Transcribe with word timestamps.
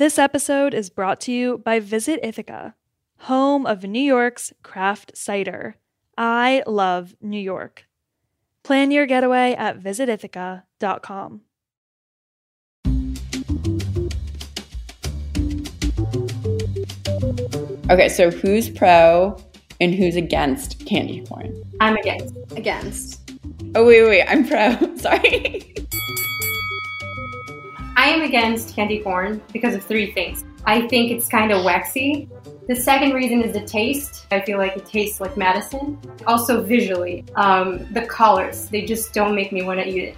This 0.00 0.18
episode 0.18 0.72
is 0.72 0.88
brought 0.88 1.20
to 1.20 1.30
you 1.30 1.58
by 1.58 1.78
Visit 1.78 2.20
Ithaca, 2.22 2.74
home 3.18 3.66
of 3.66 3.84
New 3.84 4.00
York's 4.00 4.50
craft 4.62 5.14
cider. 5.14 5.76
I 6.16 6.62
love 6.66 7.14
New 7.20 7.38
York. 7.38 7.84
Plan 8.62 8.90
your 8.90 9.04
getaway 9.04 9.52
at 9.52 9.78
visitithaca.com. 9.78 11.42
Okay, 17.90 18.08
so 18.08 18.30
who's 18.30 18.70
pro 18.70 19.36
and 19.82 19.94
who's 19.94 20.16
against 20.16 20.86
candy 20.86 21.26
corn? 21.26 21.62
I'm 21.82 21.98
against. 21.98 22.34
Against. 22.56 23.32
Oh, 23.74 23.84
wait, 23.84 24.02
wait, 24.06 24.24
I'm 24.26 24.48
pro. 24.48 24.96
Sorry. 24.96 25.69
I 28.00 28.06
am 28.06 28.22
against 28.22 28.74
candy 28.74 29.00
corn 29.00 29.42
because 29.52 29.74
of 29.74 29.84
three 29.84 30.10
things. 30.12 30.42
I 30.64 30.88
think 30.88 31.12
it's 31.12 31.28
kind 31.28 31.52
of 31.52 31.66
waxy. 31.66 32.30
The 32.66 32.74
second 32.74 33.12
reason 33.12 33.42
is 33.42 33.52
the 33.52 33.60
taste. 33.60 34.26
I 34.30 34.40
feel 34.40 34.56
like 34.56 34.74
it 34.74 34.86
tastes 34.86 35.20
like 35.20 35.36
medicine. 35.36 36.00
Also, 36.26 36.62
visually, 36.62 37.26
um, 37.34 37.86
the 37.92 38.06
colors, 38.06 38.70
they 38.70 38.86
just 38.86 39.12
don't 39.12 39.34
make 39.34 39.52
me 39.52 39.60
want 39.60 39.80
to 39.80 39.86
eat 39.86 40.02
it. 40.02 40.16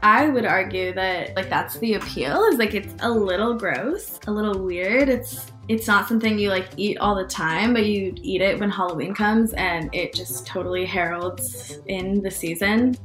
I 0.00 0.28
would 0.28 0.44
argue 0.44 0.94
that 0.94 1.34
like 1.34 1.50
that's 1.50 1.76
the 1.80 1.94
appeal 1.94 2.44
is 2.44 2.56
like 2.56 2.72
it's 2.72 2.94
a 3.00 3.10
little 3.10 3.54
gross, 3.54 4.20
a 4.28 4.30
little 4.30 4.62
weird. 4.62 5.08
It's 5.08 5.50
it's 5.66 5.88
not 5.88 6.06
something 6.06 6.38
you 6.38 6.50
like 6.50 6.68
eat 6.76 6.98
all 6.98 7.16
the 7.16 7.26
time, 7.26 7.72
but 7.72 7.84
you 7.84 8.14
eat 8.22 8.42
it 8.42 8.60
when 8.60 8.70
Halloween 8.70 9.12
comes 9.12 9.54
and 9.54 9.92
it 9.92 10.14
just 10.14 10.46
totally 10.46 10.86
heralds 10.86 11.80
in 11.88 12.22
the 12.22 12.30
season. 12.30 12.96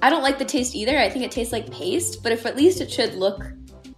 I 0.00 0.10
don't 0.10 0.22
like 0.22 0.38
the 0.38 0.44
taste 0.44 0.76
either. 0.76 0.96
I 0.96 1.08
think 1.08 1.24
it 1.24 1.32
tastes 1.32 1.52
like 1.52 1.72
paste, 1.72 2.22
but 2.22 2.30
if 2.30 2.46
at 2.46 2.56
least 2.56 2.80
it 2.80 2.92
should 2.92 3.14
look 3.14 3.42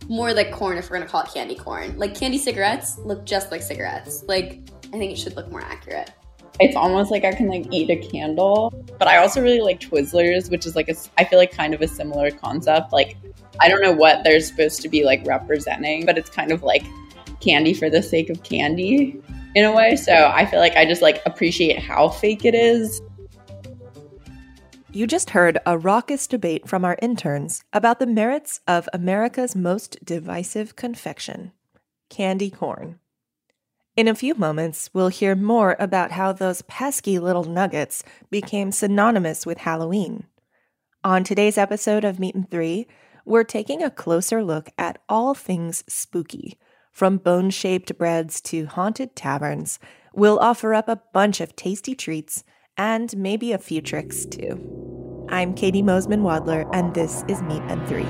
more 0.09 0.33
like 0.33 0.53
corn 0.53 0.79
if 0.79 0.91
we're 0.91 0.99
gonna 0.99 1.11
call 1.11 1.23
it 1.23 1.29
candy 1.33 1.55
corn. 1.55 1.99
Like 1.99 2.15
candy 2.15 2.39
cigarettes 2.39 2.99
look 2.99 3.25
just 3.25 3.51
like 3.51 3.63
cigarettes. 3.63 4.25
Like 4.27 4.61
I 4.93 4.99
think 4.99 5.13
it 5.13 5.19
should 5.19 5.37
look 5.37 5.51
more 5.51 5.63
accurate. 5.63 6.13
It's 6.59 6.77
almost 6.77 7.11
like 7.11 7.25
I 7.25 7.33
can 7.33 7.49
like 7.49 7.67
eat 7.71 7.91
a 7.91 7.97
candle, 7.97 8.73
but 8.99 9.09
I 9.09 9.19
also 9.19 9.43
really 9.43 9.61
like 9.61 9.81
Twizzlers, 9.81 10.51
which 10.51 10.65
is 10.65 10.75
like 10.75 10.89
a 10.89 10.95
I 11.19 11.25
feel 11.25 11.39
like 11.39 11.53
kind 11.53 11.75
of 11.75 11.83
a 11.83 11.89
similar 11.89 12.31
concept. 12.31 12.93
Like 12.93 13.17
I 13.61 13.69
don't 13.69 13.83
know 13.83 13.93
what 13.93 14.25
they're 14.25 14.41
supposed 14.41 14.81
to 14.83 14.89
be 14.89 15.05
like 15.05 15.27
representing, 15.27 16.07
but 16.07 16.17
it's 16.17 16.31
kind 16.31 16.53
of 16.53 16.63
like 16.63 16.85
candy 17.41 17.75
for 17.75 17.91
the 17.91 18.03
sake 18.03 18.31
of 18.31 18.43
candy 18.43 19.21
in 19.55 19.65
a 19.65 19.73
way. 19.73 19.97
So 19.97 20.31
I 20.35 20.47
feel 20.47 20.61
like 20.61 20.77
I 20.77 20.85
just 20.85 21.03
like 21.03 21.21
appreciate 21.27 21.79
how 21.79 22.09
fake 22.09 22.45
it 22.45 22.55
is. 22.55 23.01
You 24.97 25.07
just 25.07 25.29
heard 25.29 25.59
a 25.67 25.77
raucous 25.77 26.27
debate 26.27 26.67
from 26.67 26.83
our 26.83 26.97
interns 27.03 27.63
about 27.71 27.99
the 27.99 28.07
merits 28.07 28.63
of 28.67 28.89
America's 28.95 29.55
most 29.55 30.03
divisive 30.03 30.75
confection, 30.75 31.53
candy 32.09 32.49
corn. 32.49 32.99
In 33.95 34.09
a 34.09 34.15
few 34.15 34.35
moments, 34.37 34.89
we'll 34.95 35.09
hear 35.09 35.35
more 35.35 35.77
about 35.79 36.13
how 36.13 36.33
those 36.33 36.63
pesky 36.63 37.19
little 37.19 37.45
nuggets 37.45 38.05
became 38.31 38.73
synonymous 38.73 39.45
with 39.45 39.59
Halloween. 39.59 40.25
On 41.05 41.25
today's 41.25 41.59
episode 41.59 42.03
of 42.03 42.19
Meat 42.19 42.35
and 42.35 42.51
Three, 42.51 42.87
we're 43.27 43.45
taking 43.45 43.83
a 43.83 43.91
closer 43.91 44.43
look 44.43 44.71
at 44.79 44.99
all 45.11 45.35
things 45.35 45.85
spooky. 45.87 46.59
From 46.91 47.19
bone 47.19 47.51
shaped 47.51 47.99
breads 47.99 48.41
to 48.41 48.65
haunted 48.65 49.15
taverns, 49.15 49.79
we'll 50.15 50.39
offer 50.39 50.73
up 50.73 50.89
a 50.89 51.03
bunch 51.13 51.43
of 51.43 51.55
tasty 51.55 51.95
treats 51.95 52.45
and 52.77 53.17
maybe 53.17 53.53
a 53.53 53.59
few 53.59 53.81
tricks 53.81 54.27
too. 54.27 55.27
I'm 55.29 55.55
Katie 55.55 55.83
Mosman 55.83 56.21
Wadler, 56.23 56.69
and 56.73 56.95
this 56.95 57.25
is 57.29 57.43
Meat 57.43 57.63
and 57.69 57.87
Three. 57.89 58.07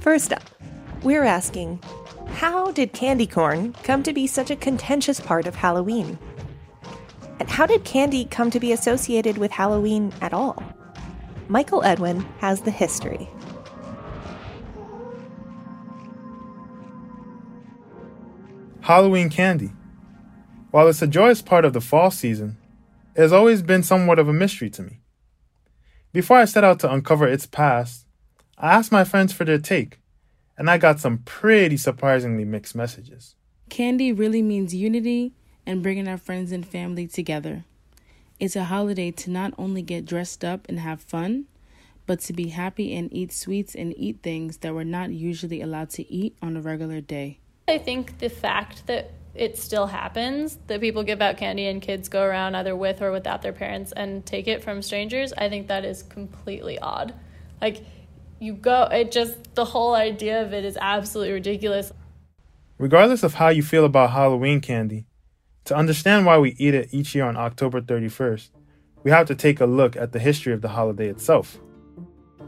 First 0.00 0.32
up, 0.32 0.42
we're 1.02 1.24
asking 1.24 1.82
how 2.28 2.70
did 2.70 2.92
candy 2.92 3.26
corn 3.26 3.72
come 3.82 4.02
to 4.04 4.12
be 4.12 4.26
such 4.26 4.50
a 4.50 4.56
contentious 4.56 5.18
part 5.18 5.46
of 5.46 5.56
Halloween? 5.56 6.18
And 7.40 7.50
how 7.50 7.66
did 7.66 7.84
candy 7.84 8.24
come 8.24 8.50
to 8.50 8.60
be 8.60 8.72
associated 8.72 9.36
with 9.36 9.50
Halloween 9.50 10.12
at 10.20 10.32
all? 10.32 10.62
Michael 11.48 11.84
Edwin 11.84 12.22
has 12.38 12.62
the 12.62 12.72
history. 12.72 13.28
Halloween 18.80 19.30
candy. 19.30 19.72
While 20.72 20.88
it's 20.88 21.02
a 21.02 21.06
joyous 21.06 21.42
part 21.42 21.64
of 21.64 21.72
the 21.72 21.80
fall 21.80 22.10
season, 22.10 22.56
it 23.14 23.20
has 23.20 23.32
always 23.32 23.62
been 23.62 23.84
somewhat 23.84 24.18
of 24.18 24.28
a 24.28 24.32
mystery 24.32 24.70
to 24.70 24.82
me. 24.82 25.00
Before 26.12 26.36
I 26.36 26.46
set 26.46 26.64
out 26.64 26.80
to 26.80 26.92
uncover 26.92 27.28
its 27.28 27.46
past, 27.46 28.06
I 28.58 28.72
asked 28.74 28.90
my 28.90 29.04
friends 29.04 29.32
for 29.32 29.44
their 29.44 29.58
take, 29.58 30.00
and 30.58 30.68
I 30.68 30.78
got 30.78 30.98
some 30.98 31.18
pretty 31.18 31.76
surprisingly 31.76 32.44
mixed 32.44 32.74
messages. 32.74 33.36
Candy 33.68 34.12
really 34.12 34.42
means 34.42 34.74
unity 34.74 35.34
and 35.64 35.82
bringing 35.82 36.08
our 36.08 36.18
friends 36.18 36.50
and 36.50 36.66
family 36.66 37.06
together. 37.06 37.64
It's 38.38 38.54
a 38.54 38.64
holiday 38.64 39.10
to 39.12 39.30
not 39.30 39.54
only 39.56 39.80
get 39.80 40.04
dressed 40.04 40.44
up 40.44 40.66
and 40.68 40.80
have 40.80 41.00
fun, 41.00 41.46
but 42.04 42.20
to 42.20 42.34
be 42.34 42.48
happy 42.48 42.94
and 42.94 43.12
eat 43.12 43.32
sweets 43.32 43.74
and 43.74 43.94
eat 43.96 44.22
things 44.22 44.58
that 44.58 44.74
we're 44.74 44.84
not 44.84 45.10
usually 45.10 45.62
allowed 45.62 45.88
to 45.90 46.12
eat 46.12 46.36
on 46.42 46.54
a 46.54 46.60
regular 46.60 47.00
day. 47.00 47.40
I 47.66 47.78
think 47.78 48.18
the 48.18 48.28
fact 48.28 48.86
that 48.88 49.12
it 49.34 49.56
still 49.58 49.86
happens 49.86 50.58
that 50.66 50.80
people 50.80 51.02
give 51.02 51.22
out 51.22 51.38
candy 51.38 51.66
and 51.66 51.80
kids 51.80 52.10
go 52.10 52.22
around 52.22 52.54
either 52.54 52.76
with 52.76 53.00
or 53.00 53.10
without 53.10 53.40
their 53.40 53.54
parents 53.54 53.92
and 53.92 54.24
take 54.24 54.48
it 54.48 54.62
from 54.62 54.82
strangers, 54.82 55.32
I 55.32 55.48
think 55.48 55.68
that 55.68 55.86
is 55.86 56.02
completely 56.02 56.78
odd. 56.78 57.14
Like, 57.60 57.84
you 58.38 58.52
go, 58.52 58.82
it 58.84 59.12
just, 59.12 59.54
the 59.54 59.64
whole 59.64 59.94
idea 59.94 60.42
of 60.42 60.52
it 60.52 60.64
is 60.64 60.76
absolutely 60.78 61.32
ridiculous. 61.32 61.90
Regardless 62.78 63.22
of 63.22 63.34
how 63.34 63.48
you 63.48 63.62
feel 63.62 63.86
about 63.86 64.10
Halloween 64.10 64.60
candy, 64.60 65.05
to 65.66 65.74
understand 65.74 66.24
why 66.24 66.38
we 66.38 66.54
eat 66.58 66.74
it 66.74 66.88
each 66.92 67.14
year 67.14 67.24
on 67.24 67.36
October 67.36 67.80
31st, 67.80 68.50
we 69.02 69.10
have 69.10 69.26
to 69.26 69.34
take 69.34 69.60
a 69.60 69.66
look 69.66 69.96
at 69.96 70.12
the 70.12 70.18
history 70.18 70.52
of 70.52 70.62
the 70.62 70.68
holiday 70.68 71.08
itself. 71.08 71.58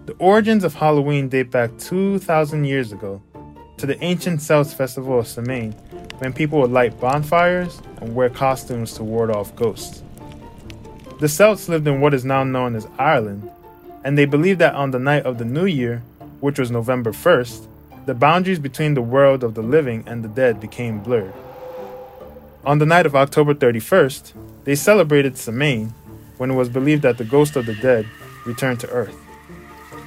The 0.06 0.14
origins 0.14 0.62
of 0.62 0.74
Halloween 0.74 1.28
date 1.28 1.50
back 1.50 1.76
2,000 1.78 2.64
years 2.64 2.92
ago 2.92 3.20
to 3.76 3.86
the 3.86 4.02
ancient 4.02 4.40
Celts 4.40 4.72
festival 4.72 5.18
of 5.18 5.26
Samhain, 5.26 5.72
when 6.18 6.32
people 6.32 6.60
would 6.60 6.70
light 6.70 6.98
bonfires 7.00 7.82
and 8.00 8.14
wear 8.14 8.28
costumes 8.28 8.94
to 8.94 9.04
ward 9.04 9.30
off 9.30 9.54
ghosts. 9.54 10.02
The 11.20 11.28
Celts 11.28 11.68
lived 11.68 11.86
in 11.86 12.00
what 12.00 12.14
is 12.14 12.24
now 12.24 12.44
known 12.44 12.76
as 12.76 12.86
Ireland, 12.98 13.50
and 14.04 14.16
they 14.16 14.24
believed 14.24 14.60
that 14.60 14.74
on 14.74 14.92
the 14.92 14.98
night 14.98 15.24
of 15.26 15.38
the 15.38 15.44
new 15.44 15.66
year, 15.66 16.02
which 16.40 16.58
was 16.58 16.70
November 16.70 17.10
1st, 17.10 17.66
the 18.06 18.14
boundaries 18.14 18.60
between 18.60 18.94
the 18.94 19.02
world 19.02 19.42
of 19.42 19.54
the 19.54 19.62
living 19.62 20.04
and 20.06 20.24
the 20.24 20.28
dead 20.28 20.60
became 20.60 21.00
blurred. 21.00 21.34
On 22.68 22.76
the 22.76 22.84
night 22.84 23.06
of 23.06 23.16
October 23.16 23.54
31st, 23.54 24.34
they 24.64 24.74
celebrated 24.74 25.38
Samhain, 25.38 25.94
when 26.36 26.50
it 26.50 26.54
was 26.54 26.68
believed 26.68 27.00
that 27.00 27.16
the 27.16 27.24
ghost 27.24 27.56
of 27.56 27.64
the 27.64 27.72
dead 27.72 28.06
returned 28.44 28.78
to 28.80 28.90
Earth. 28.90 29.16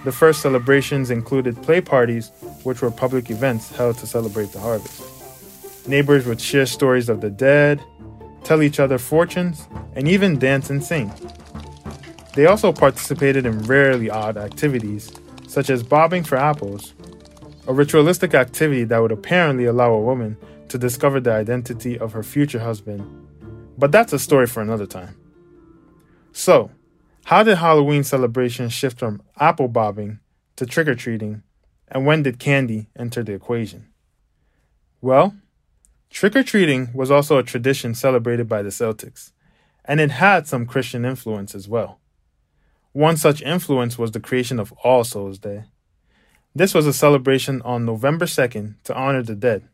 The 0.04 0.12
first 0.12 0.44
celebrations 0.44 1.10
included 1.10 1.60
play 1.64 1.82
parties, 1.82 2.30
which 2.62 2.84
were 2.84 2.92
public 2.92 3.32
events 3.32 3.76
held 3.76 3.98
to 3.98 4.06
celebrate 4.06 4.52
the 4.52 4.60
harvest. 4.60 5.02
Neighbors 5.88 6.28
would 6.28 6.40
share 6.40 6.68
stories 6.68 7.10
of 7.10 7.22
the 7.22 7.32
dead, 7.32 7.82
tell 8.44 8.62
each 8.62 8.80
other 8.80 9.00
fortunes, 9.00 9.68
and 9.96 10.08
even 10.08 10.38
dance 10.38 10.70
and 10.70 10.84
sing. 10.84 11.12
They 12.36 12.46
also 12.46 12.72
participated 12.72 13.48
in 13.48 13.64
rarely 13.64 14.12
odd 14.12 14.38
activities, 14.38 15.12
such 15.48 15.72
as 15.72 15.82
bobbing 15.82 16.26
for 16.26 16.36
apples, 16.36 16.94
a 17.66 17.74
ritualistic 17.74 18.36
activity 18.36 18.84
that 18.84 19.00
would 19.00 19.12
apparently 19.12 19.66
allow 19.66 19.94
a 19.94 20.00
woman 20.00 20.38
to 20.72 20.78
discover 20.78 21.20
the 21.20 21.34
identity 21.34 22.00
of 22.00 22.14
her 22.14 22.24
future 22.24 22.60
husband. 22.60 23.06
But 23.78 23.92
that's 23.92 24.14
a 24.14 24.20
story 24.20 24.48
for 24.48 24.62
another 24.62 24.86
time. 24.86 25.18
So, 26.32 26.72
how 27.26 27.44
did 27.44 27.58
Halloween 27.58 28.06
celebrations 28.06 28.72
shift 28.72 28.98
from 28.98 29.22
apple 29.38 29.68
bobbing 29.68 30.20
to 30.56 30.66
trick 30.66 30.88
or 30.88 30.96
treating, 30.96 31.44
and 31.90 32.06
when 32.06 32.24
did 32.24 32.40
candy 32.40 32.88
enter 32.98 33.22
the 33.22 33.34
equation? 33.34 33.88
Well, 35.02 35.36
trick 36.10 36.38
or 36.38 36.44
treating 36.44 36.94
was 36.94 37.12
also 37.12 37.38
a 37.38 37.44
tradition 37.44 37.94
celebrated 37.94 38.48
by 38.48 38.62
the 38.62 38.70
Celtics, 38.70 39.34
and 39.84 40.00
it 40.00 40.12
had 40.12 40.48
some 40.48 40.66
Christian 40.66 41.04
influence 41.04 41.54
as 41.54 41.68
well. 41.68 42.00
One 42.94 43.18
such 43.18 43.42
influence 43.42 43.98
was 43.98 44.12
the 44.12 44.22
creation 44.22 44.58
of 44.58 44.72
All 44.84 45.04
Souls 45.04 45.38
Day. 45.38 45.66
This 46.56 46.74
was 46.74 46.88
a 46.88 46.94
celebration 46.94 47.62
on 47.64 47.84
November 47.84 48.26
2nd 48.26 48.76
to 48.86 48.96
honor 48.96 49.22
the 49.22 49.36
dead. 49.36 49.68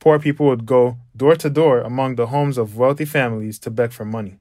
Poor 0.00 0.18
people 0.18 0.46
would 0.46 0.64
go 0.64 0.96
door 1.14 1.36
to 1.36 1.50
door 1.50 1.82
among 1.82 2.16
the 2.16 2.28
homes 2.28 2.56
of 2.56 2.76
wealthy 2.76 3.04
families 3.04 3.58
to 3.60 3.70
beg 3.70 3.92
for 3.92 4.06
money. 4.06 4.38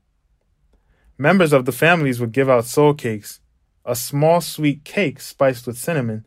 Members 1.17 1.51
of 1.51 1.65
the 1.65 1.73
families 1.73 2.21
would 2.21 2.31
give 2.31 2.49
out 2.49 2.63
soul 2.63 2.93
cakes, 2.93 3.41
a 3.85 3.93
small 3.93 4.39
sweet 4.39 4.85
cake 4.85 5.19
spiced 5.19 5.67
with 5.67 5.77
cinnamon, 5.77 6.25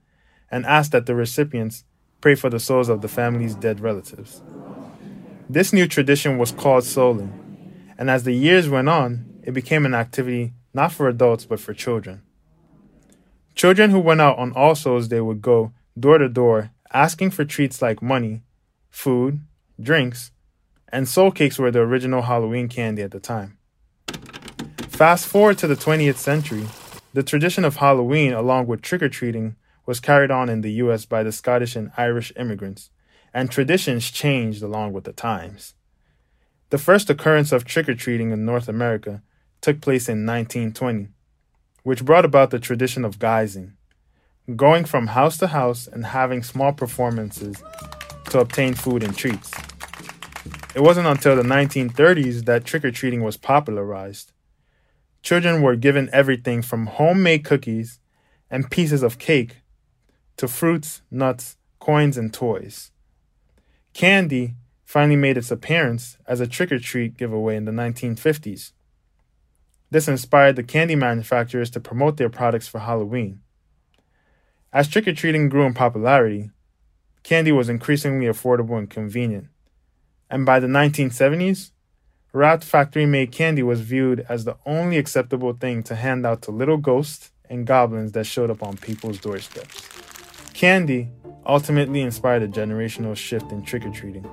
and 0.51 0.67
ask 0.67 0.91
that 0.93 1.07
the 1.07 1.15
recipients 1.15 1.85
pray 2.21 2.35
for 2.35 2.51
the 2.51 2.61
souls 2.61 2.91
of 2.91 3.01
the 3.01 3.09
family's 3.09 3.55
dead 3.55 3.81
relatives. 3.81 4.43
This 5.49 5.73
new 5.73 5.87
tradition 5.89 6.37
was 6.37 6.53
called 6.53 6.85
souling, 6.85 7.33
and 7.97 8.11
as 8.11 8.25
the 8.25 8.35
years 8.35 8.69
went 8.69 8.91
on, 8.91 9.41
it 9.43 9.53
became 9.53 9.87
an 9.87 9.95
activity 9.95 10.53
not 10.75 10.93
for 10.93 11.09
adults 11.09 11.47
but 11.47 11.59
for 11.59 11.73
children. 11.73 12.21
Children 13.55 13.91
who 13.91 13.99
went 13.99 14.21
out 14.21 14.39
on 14.39 14.53
All 14.53 14.75
Souls 14.75 15.09
Day 15.09 15.21
would 15.21 15.41
go 15.41 15.73
door 15.99 16.19
to 16.19 16.29
door 16.29 16.71
asking 16.93 17.31
for 17.31 17.45
treats 17.45 17.81
like 17.81 18.03
money, 18.03 18.43
food, 18.93 19.41
drinks, 19.81 20.31
and 20.93 21.09
soul 21.09 21.33
cakes 21.33 21.59
were 21.59 21.71
the 21.71 21.81
original 21.81 22.23
Halloween 22.23 22.69
candy 22.69 23.03
at 23.03 23.11
the 23.11 23.19
time. 23.19 23.59
Fast 24.89 25.27
forward 25.27 25.59
to 25.59 25.67
the 25.67 25.75
20th 25.75 26.19
century, 26.19 26.67
the 27.13 27.23
tradition 27.23 27.65
of 27.65 27.77
Halloween, 27.77 28.33
along 28.33 28.67
with 28.67 28.83
trick 28.83 29.03
or 29.03 29.09
treating, 29.09 29.57
was 29.87 29.99
carried 29.99 30.31
on 30.31 30.49
in 30.49 30.61
the 30.61 30.73
US 30.75 31.07
by 31.07 31.23
the 31.23 31.33
Scottish 31.33 31.75
and 31.75 31.91
Irish 31.97 32.33
immigrants, 32.37 32.91
and 33.35 33.51
traditions 33.51 34.11
changed 34.11 34.63
along 34.63 34.93
with 34.93 35.05
the 35.05 35.13
times. 35.13 35.75
The 36.71 36.79
first 36.79 37.11
occurrence 37.11 37.51
of 37.51 37.65
trick 37.65 37.89
or 37.89 37.95
treating 37.95 38.31
in 38.31 38.45
North 38.45 38.69
America 38.69 39.23
took 39.61 39.81
place 39.81 40.09
in 40.09 40.27
1920, 40.27 41.09
which 41.83 42.05
brought 42.05 42.25
about 42.25 42.51
the 42.51 42.59
tradition 42.59 43.05
of 43.05 43.19
guising, 43.19 43.73
going 44.55 44.85
from 44.85 45.09
house 45.09 45.39
to 45.39 45.49
house 45.49 45.87
and 45.87 46.07
having 46.07 46.43
small 46.43 46.73
performances 46.73 47.63
to 48.33 48.41
obtain 48.41 48.75
food 48.75 49.03
and 49.03 49.17
treats. 49.17 49.51
It 50.75 50.81
wasn't 50.81 51.07
until 51.07 51.37
the 51.37 51.43
1930s 51.43 52.47
that 52.47 52.65
trick 52.65 52.85
or 52.85 52.91
treating 52.91 53.23
was 53.23 53.37
popularized. 53.37 54.33
Children 55.23 55.61
were 55.61 55.77
given 55.77 56.09
everything 56.13 56.63
from 56.63 56.87
homemade 56.87 57.45
cookies 57.45 58.01
and 58.51 58.71
pieces 58.71 59.03
of 59.03 59.19
cake 59.19 59.59
to 60.39 60.49
fruits, 60.49 61.03
nuts, 61.11 61.57
coins, 61.79 62.17
and 62.17 62.33
toys. 62.33 62.91
Candy 63.93 64.55
finally 64.87 65.17
made 65.17 65.37
its 65.37 65.51
appearance 65.51 66.17
as 66.27 66.41
a 66.41 66.47
trick 66.47 66.73
or 66.73 66.79
treat 66.79 67.19
giveaway 67.19 67.57
in 67.57 67.67
the 67.67 67.73
1950s. 67.73 68.73
This 69.91 70.09
inspired 70.09 70.57
the 70.57 70.63
candy 70.63 70.97
manufacturers 70.97 71.71
to 71.73 71.81
promote 71.81 72.17
their 72.17 72.31
products 72.31 72.67
for 72.67 72.79
Halloween. 72.79 73.43
As 74.73 74.89
trick 74.89 75.07
or 75.07 75.13
treating 75.13 75.51
grew 75.51 75.67
in 75.67 75.75
popularity, 75.75 76.51
candy 77.23 77.53
was 77.53 77.69
increasingly 77.69 78.27
affordable 78.27 78.79
and 78.79 78.91
convenient. 78.91 79.49
And 80.31 80.47
by 80.47 80.61
the 80.61 80.67
1970s, 80.67 81.71
wrapped 82.33 82.65
factory 82.65 83.07
made 83.07 83.33
candy 83.33 83.63
was 83.63 83.81
viewed 83.81 84.25
as 84.29 84.45
the 84.45 84.57
only 84.65 84.97
acceptable 84.97 85.53
thing 85.53 85.83
to 85.85 85.95
hand 85.95 86.27
out 86.27 86.43
to 86.43 86.51
little 86.51 86.79
ghosts 86.79 87.31
and 87.49 87.67
goblins 87.67 88.13
that 88.13 88.25
showed 88.25 88.51
up 88.51 88.63
on 88.63 88.77
people's 88.77 89.19
doorsteps. 89.19 89.89
Candy 90.55 91.11
ultimately 91.45 92.01
inspired 92.01 92.43
a 92.43 92.49
generational 92.49 93.17
shift 93.17 93.53
in 93.53 93.63
trick 93.63 93.85
or 93.85 93.91
treating. 93.91 94.25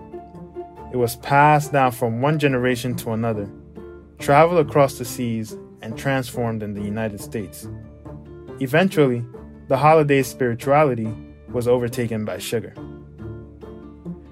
It 0.91 0.97
was 0.97 1.17
passed 1.17 1.71
down 1.71 1.91
from 1.91 2.21
one 2.21 2.39
generation 2.39 2.95
to 2.97 3.11
another, 3.11 3.49
traveled 4.19 4.65
across 4.65 4.97
the 4.97 5.05
seas, 5.05 5.55
and 5.81 5.97
transformed 5.97 6.63
in 6.63 6.73
the 6.73 6.81
United 6.81 7.21
States. 7.21 7.67
Eventually, 8.59 9.23
the 9.67 9.77
holiday's 9.77 10.27
spirituality 10.27 11.13
was 11.51 11.67
overtaken 11.67 12.25
by 12.25 12.37
sugar. 12.37 12.71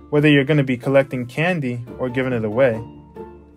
Whether 0.09 0.29
you're 0.29 0.45
going 0.45 0.57
to 0.57 0.63
be 0.63 0.77
collecting 0.77 1.25
candy 1.25 1.83
or 1.99 2.09
giving 2.09 2.33
it 2.33 2.45
away, 2.45 2.81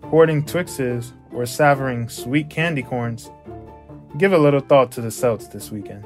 hoarding 0.03 0.43
Twixes 0.43 1.13
or 1.33 1.45
savoring 1.45 2.09
sweet 2.09 2.49
candy 2.49 2.83
corns, 2.83 3.31
give 4.17 4.33
a 4.33 4.37
little 4.37 4.59
thought 4.59 4.91
to 4.93 5.01
the 5.01 5.11
Celts 5.11 5.47
this 5.47 5.71
weekend. 5.71 6.05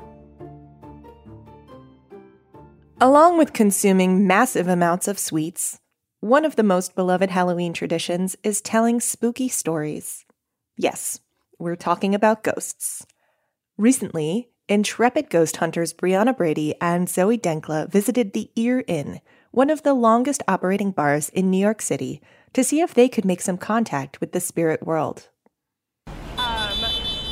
Along 3.02 3.38
with 3.38 3.54
consuming 3.54 4.26
massive 4.26 4.68
amounts 4.68 5.08
of 5.08 5.20
sweets, 5.20 5.80
one 6.22 6.46
of 6.46 6.56
the 6.56 6.64
most 6.64 6.96
beloved 6.96 7.30
Halloween 7.30 7.74
traditions 7.74 8.38
is 8.44 8.62
telling 8.62 9.00
spooky 9.00 9.50
stories. 9.50 10.26
Yes, 10.78 11.20
we're 11.60 11.76
talking 11.76 12.16
about 12.16 12.44
ghosts. 12.44 13.06
Recently, 13.78 14.50
intrepid 14.68 15.30
ghost 15.30 15.58
hunters 15.58 15.94
Brianna 15.94 16.36
Brady 16.36 16.74
and 16.82 17.08
Zoe 17.08 17.38
Denkla 17.38 17.90
visited 17.90 18.34
the 18.34 18.50
Ear 18.56 18.84
Inn, 18.88 19.22
one 19.52 19.70
of 19.70 19.84
the 19.84 19.94
longest 19.94 20.42
operating 20.48 20.92
bars 20.92 21.30
in 21.30 21.50
New 21.50 21.58
York 21.58 21.82
City, 21.82 22.22
to 22.54 22.64
see 22.64 22.82
if 22.82 22.94
they 22.94 23.08
could 23.08 23.26
make 23.26 23.42
some 23.42 23.58
contact 23.58 24.20
with 24.20 24.32
the 24.32 24.40
spirit 24.40 24.86
world. 24.86 25.30
Um, 26.38 26.78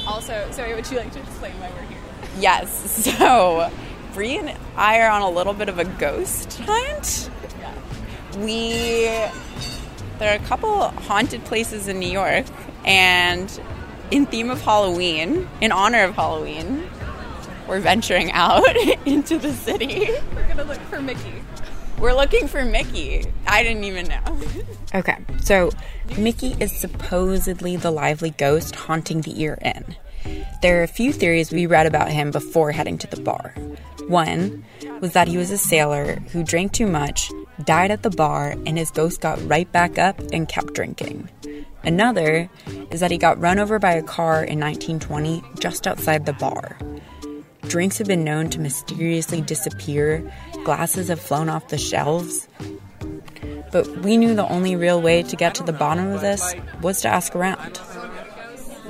also, 0.06 0.47
Zoe, 0.51 0.74
would 0.75 0.89
you 0.89 0.97
like 0.97 1.12
to 1.13 1.19
explain 1.19 1.53
why 1.59 1.69
we're 1.71 1.88
here? 1.88 1.97
Yes. 2.39 3.09
So, 3.18 3.71
Bree 4.13 4.38
and 4.38 4.56
I 4.75 5.00
are 5.00 5.09
on 5.09 5.24
a 5.24 5.29
little 5.29 5.53
bit 5.53 5.69
of 5.69 5.79
a 5.79 5.86
ghost 5.86 6.59
hunt. 6.59 7.31
Yeah. 7.59 8.44
We 8.45 9.03
there 10.19 10.31
are 10.31 10.36
a 10.36 10.47
couple 10.47 10.88
haunted 10.89 11.44
places 11.45 11.88
in 11.88 12.00
New 12.00 12.09
York, 12.09 12.45
and 12.86 13.59
in 14.12 14.27
theme 14.27 14.51
of 14.51 14.62
Halloween, 14.62 15.50
in 15.59 15.71
honor 15.71 16.03
of 16.03 16.15
Halloween, 16.15 16.88
we're 17.68 17.80
venturing 17.80 18.31
out 18.31 18.75
into 19.06 19.38
the 19.38 19.54
city. 19.54 20.10
We're 20.36 20.48
gonna 20.48 20.63
look 20.63 20.81
for 20.81 21.01
Mickey. 21.01 21.44
We're 22.00 22.13
looking 22.13 22.48
for 22.48 22.65
Mickey. 22.65 23.25
I 23.48 23.63
didn't 23.63 23.83
even 23.86 24.07
know. 24.07 24.39
Okay, 24.95 25.18
so 25.42 25.71
Mickey 26.19 26.56
is 26.60 26.71
supposedly 26.71 27.77
the 27.77 27.89
lively 27.89 28.30
ghost 28.30 28.75
haunting 28.75 29.21
the 29.21 29.42
Ear 29.42 29.57
Inn. 29.63 29.95
There 30.62 30.80
are 30.80 30.83
a 30.83 30.88
few 30.88 31.12
theories 31.12 31.51
we 31.51 31.65
read 31.65 31.88
about 31.88 32.12
him 32.12 32.30
before 32.30 32.71
heading 32.71 33.00
to 33.00 33.07
the 33.07 33.19
bar. 33.19 33.56
One 34.07 34.63
was 35.01 35.13
that 35.13 35.27
he 35.27 35.36
was 35.36 35.50
a 35.50 35.57
sailor 35.57 36.18
who 36.31 36.44
drank 36.44 36.74
too 36.74 36.86
much, 36.86 37.31
died 37.63 37.89
at 37.89 38.04
the 38.04 38.12
bar, 38.12 38.51
and 38.68 38.77
his 38.77 38.92
ghost 38.92 39.19
got 39.19 39.44
right 39.50 39.71
back 39.71 39.98
up 39.98 40.19
and 40.31 40.48
kept 40.48 40.74
drinking. 40.75 41.27
Another 41.83 42.50
is 42.92 43.00
that 43.00 43.10
he 43.10 43.18
got 43.18 43.42
run 43.42 43.57
over 43.57 43.80
by 43.80 43.94
a 43.94 44.04
car 44.04 44.44
in 44.44 44.60
1920 44.60 45.44
just 45.60 45.88
outside 45.88 46.27
the 46.27 46.33
bar. 46.33 46.77
Drinks 47.68 47.98
have 47.98 48.07
been 48.07 48.24
known 48.24 48.50
to 48.51 48.60
mysteriously 48.60 49.42
disappear, 49.42 50.31
glasses 50.63 51.07
have 51.07 51.19
flown 51.19 51.50
off 51.50 51.69
the 51.69 51.77
shelves. 51.77 52.48
But 53.71 53.88
we 54.04 54.18
knew 54.18 54.36
the 54.36 54.48
only 54.48 54.75
real 54.75 55.01
way 55.01 55.24
to 55.24 55.36
get 55.36 55.56
to 55.56 55.63
the 55.63 55.74
bottom 55.74 56.12
of 56.12 56.21
this 56.21 56.54
was 56.81 57.01
to 57.01 57.10
ask 57.10 57.36
around. 57.36 57.80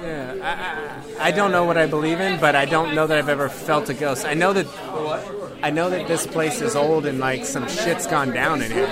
Yeah, 0.01 0.35
I, 0.41 1.23
I, 1.23 1.27
I 1.27 1.31
don't 1.31 1.51
know 1.51 1.63
what 1.63 1.77
I 1.77 1.85
believe 1.85 2.19
in, 2.19 2.37
but 2.41 2.55
I 2.55 2.65
don't 2.65 2.93
know 2.93 3.07
that 3.07 3.17
I've 3.17 3.29
ever 3.29 3.47
felt 3.47 3.87
a 3.87 3.93
ghost. 3.93 4.25
I 4.25 4.33
know 4.33 4.51
that 4.51 4.67
I 5.63 5.69
know 5.69 5.89
that 5.89 6.09
this 6.09 6.27
place 6.27 6.59
is 6.59 6.75
old 6.75 7.05
and 7.05 7.19
like 7.19 7.45
some 7.45 7.69
shit's 7.69 8.05
gone 8.05 8.31
down 8.31 8.61
in 8.61 8.69
here. 8.69 8.91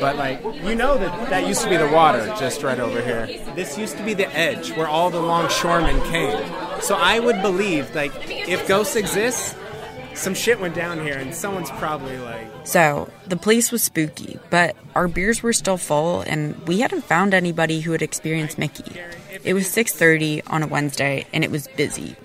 But 0.00 0.16
like 0.16 0.42
you 0.42 0.74
know 0.74 0.96
that 0.96 1.28
that 1.28 1.46
used 1.46 1.60
to 1.62 1.68
be 1.68 1.76
the 1.76 1.88
water 1.88 2.24
just 2.38 2.62
right 2.62 2.80
over 2.80 3.02
here. 3.02 3.26
This 3.54 3.76
used 3.76 3.98
to 3.98 4.02
be 4.02 4.14
the 4.14 4.34
edge 4.34 4.72
where 4.72 4.88
all 4.88 5.10
the 5.10 5.20
longshoremen 5.20 6.00
came. 6.10 6.69
So 6.82 6.96
I 6.96 7.18
would 7.18 7.40
believe 7.42 7.94
like 7.94 8.12
if 8.28 8.66
ghosts 8.66 8.96
exist, 8.96 9.56
some 10.14 10.34
shit 10.34 10.60
went 10.60 10.74
down 10.74 11.00
here 11.00 11.16
and 11.16 11.34
someone's 11.34 11.70
probably 11.70 12.18
like 12.18 12.46
So, 12.64 13.10
the 13.26 13.36
place 13.36 13.72
was 13.72 13.82
spooky, 13.82 14.38
but 14.50 14.76
our 14.94 15.08
beers 15.08 15.42
were 15.42 15.52
still 15.52 15.76
full 15.76 16.22
and 16.22 16.56
we 16.66 16.80
hadn't 16.80 17.04
found 17.04 17.32
anybody 17.32 17.80
who 17.80 17.92
had 17.92 18.02
experienced 18.02 18.58
Mickey. 18.58 19.00
It 19.44 19.54
was 19.54 19.66
6:30 19.68 20.42
on 20.48 20.62
a 20.62 20.66
Wednesday 20.66 21.26
and 21.32 21.44
it 21.44 21.50
was 21.50 21.68
busy. 21.76 22.16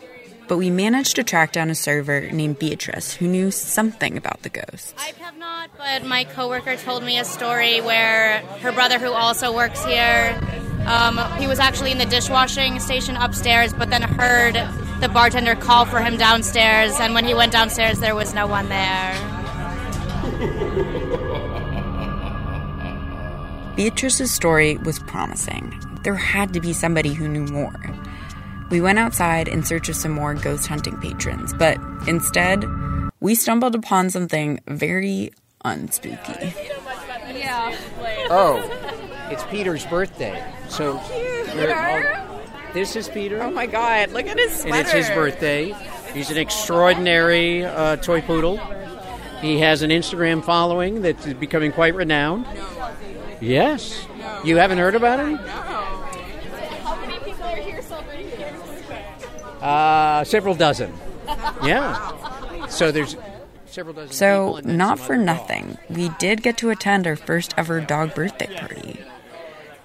But 0.47 0.57
we 0.57 0.69
managed 0.69 1.15
to 1.15 1.23
track 1.23 1.53
down 1.53 1.69
a 1.69 1.75
server 1.75 2.29
named 2.31 2.59
Beatrice 2.59 3.13
who 3.13 3.27
knew 3.27 3.49
something 3.49 4.15
about 4.15 4.43
the 4.43 4.49
ghost. 4.49 4.93
I 4.97 5.11
have 5.19 5.37
not, 5.37 5.71
but 5.77 6.05
my 6.05 6.23
coworker 6.23 6.75
told 6.75 7.03
me 7.03 7.17
a 7.17 7.25
story 7.25 7.81
where 7.81 8.39
her 8.61 8.71
brother, 8.71 8.99
who 8.99 9.11
also 9.11 9.53
works 9.53 9.83
here, 9.83 10.39
um, 10.85 11.17
he 11.39 11.47
was 11.47 11.57
actually 11.57 11.91
in 11.91 11.97
the 11.97 12.05
dishwashing 12.05 12.79
station 12.79 13.15
upstairs, 13.15 13.73
but 13.73 13.89
then 13.89 14.03
heard 14.03 14.53
the 15.01 15.09
bartender 15.09 15.55
call 15.55 15.85
for 15.85 15.99
him 15.99 16.15
downstairs. 16.15 16.99
And 16.99 17.15
when 17.15 17.25
he 17.25 17.33
went 17.33 17.51
downstairs, 17.51 17.99
there 17.99 18.13
was 18.13 18.35
no 18.35 18.45
one 18.45 18.69
there. 18.69 19.15
Beatrice's 23.75 24.31
story 24.31 24.77
was 24.77 24.99
promising. 24.99 25.73
There 26.03 26.15
had 26.15 26.53
to 26.53 26.61
be 26.61 26.71
somebody 26.71 27.13
who 27.13 27.27
knew 27.27 27.45
more. 27.51 27.73
We 28.71 28.81
went 28.81 28.97
outside 28.99 29.47
in 29.47 29.63
search 29.63 29.89
of 29.89 29.95
some 29.95 30.11
more 30.11 30.33
ghost 30.33 30.67
hunting 30.67 30.97
patrons, 30.97 31.53
but 31.53 31.77
instead, 32.07 32.65
we 33.19 33.35
stumbled 33.35 33.75
upon 33.75 34.09
something 34.09 34.59
very 34.67 35.31
unspooky. 35.63 36.53
Yeah. 37.37 37.75
Oh, 38.29 38.57
it's 39.31 39.43
Peter's 39.45 39.85
birthday. 39.85 40.43
So 40.69 40.97
all- 40.97 42.41
this 42.73 42.95
is 42.95 43.07
Peter. 43.07 43.41
Oh 43.41 43.51
my 43.51 43.65
god, 43.67 44.11
look 44.11 44.25
at 44.25 44.37
his 44.37 44.59
sweater. 44.61 44.75
and 44.75 44.87
it's 44.87 44.91
his 44.91 45.09
birthday. 45.11 45.75
He's 46.13 46.31
an 46.31 46.37
extraordinary 46.37 47.63
uh, 47.65 47.97
toy 47.97 48.21
poodle. 48.21 48.57
He 49.41 49.59
has 49.59 49.81
an 49.83 49.91
Instagram 49.91 50.43
following 50.43 51.01
that 51.03 51.25
is 51.25 51.33
becoming 51.35 51.71
quite 51.71 51.93
renowned. 51.93 52.45
Yes. 53.41 54.05
You 54.43 54.57
haven't 54.57 54.77
heard 54.79 54.95
about 54.95 55.19
him? 55.19 55.35
How 55.37 56.95
many 57.01 57.19
people 57.19 57.43
are 57.43 57.55
here 57.57 57.81
celebrating 57.81 58.31
Uh, 59.65 60.23
several 60.23 60.55
dozen. 60.55 60.93
Yeah. 61.63 62.67
So 62.67 62.91
there's 62.91 63.15
several 63.65 63.95
dozen. 63.95 64.13
So, 64.13 64.59
not 64.63 64.99
for 64.99 65.17
nothing, 65.17 65.79
we 65.89 66.09
did 66.19 66.43
get 66.43 66.57
to 66.57 66.69
attend 66.69 67.07
our 67.07 67.15
first 67.15 67.55
ever 67.57 67.81
dog 67.81 68.13
birthday 68.13 68.53
party. 68.55 68.99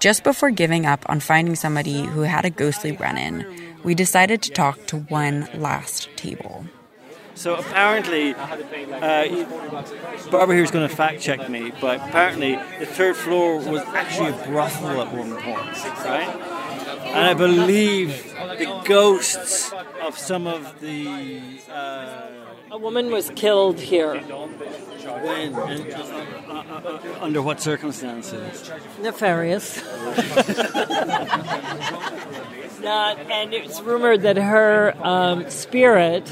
Just 0.01 0.23
before 0.23 0.51
giving 0.51 0.85
up 0.85 1.05
on 1.09 1.21
finding 1.21 1.55
somebody 1.55 2.03
who 2.03 2.23
had 2.23 2.45
a 2.45 2.51
ghostly 2.51 2.93
run 2.93 3.17
in, 3.17 3.47
we 3.83 3.95
decided 3.95 4.43
to 4.43 4.51
talk 4.51 4.87
to 4.89 4.99
one 4.99 5.49
last 5.55 6.09
table. 6.17 6.67
So 7.35 7.55
apparently, 7.55 8.35
uh, 8.35 9.47
Barbara 10.31 10.57
here 10.57 10.65
is 10.65 10.71
going 10.71 10.87
to 10.87 10.95
fact 10.95 11.23
check 11.23 11.49
me, 11.49 11.73
but 11.81 11.97
apparently 12.01 12.57
the 12.79 12.87
third 12.87 13.17
floor 13.17 13.57
was 13.57 13.81
actually 13.95 14.31
a 14.31 14.47
brothel 14.47 15.01
at 15.01 15.11
one 15.15 15.31
point, 15.41 15.85
right? 16.05 16.60
And 17.05 17.19
I 17.19 17.35
believe 17.35 18.33
the 18.35 18.83
ghosts 18.85 19.73
of 20.03 20.19
some 20.19 20.47
of 20.47 20.81
the. 20.81 21.61
Uh, 21.71 22.29
a 22.71 22.79
woman 22.79 23.11
was 23.11 23.31
killed 23.35 23.81
here. 23.81 24.21
When? 24.21 25.55
And, 25.55 25.93
uh, 25.93 25.99
uh, 26.49 27.19
under 27.21 27.43
what 27.43 27.61
circumstances? 27.61 28.71
Nefarious. 29.01 29.83
Not, 32.81 33.19
and 33.19 33.53
it's 33.53 33.81
rumored 33.81 34.23
that 34.23 34.37
her 34.37 34.95
um, 35.03 35.51
spirit 35.51 36.31